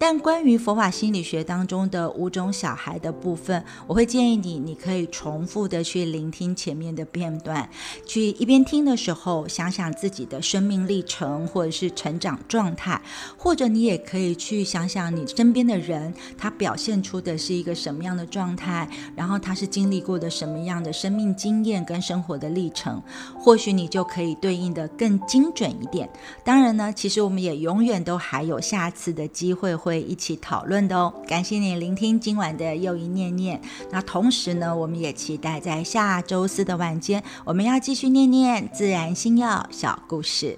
[0.00, 7.70] 但关于佛法心理学当中的五种小孩的部分，我会建议你，你可以重复的去聆听前面的片段，
[8.04, 10.39] 去一边听的时候想想自己的。
[10.42, 13.00] 生命历程，或者是成长状态，
[13.36, 23.02] 或者你也可以去想想你身边的人，他表现出的是一个什么样的状态，然后他是经历过的什么样的生命经验跟生活的历程，
[23.38, 26.08] 或许你就可以对应的更精准一点。
[26.44, 31.12] 当然呢，其实我们也永远都还有下次的机会会一起讨论的哦。
[31.26, 33.60] 感谢你聆听今晚的又一念念，
[33.90, 40.29] 那同时呢，我们也期待在下周四的晚间，我们要继续念念自然星耀小故事。
[40.30, 40.56] 是。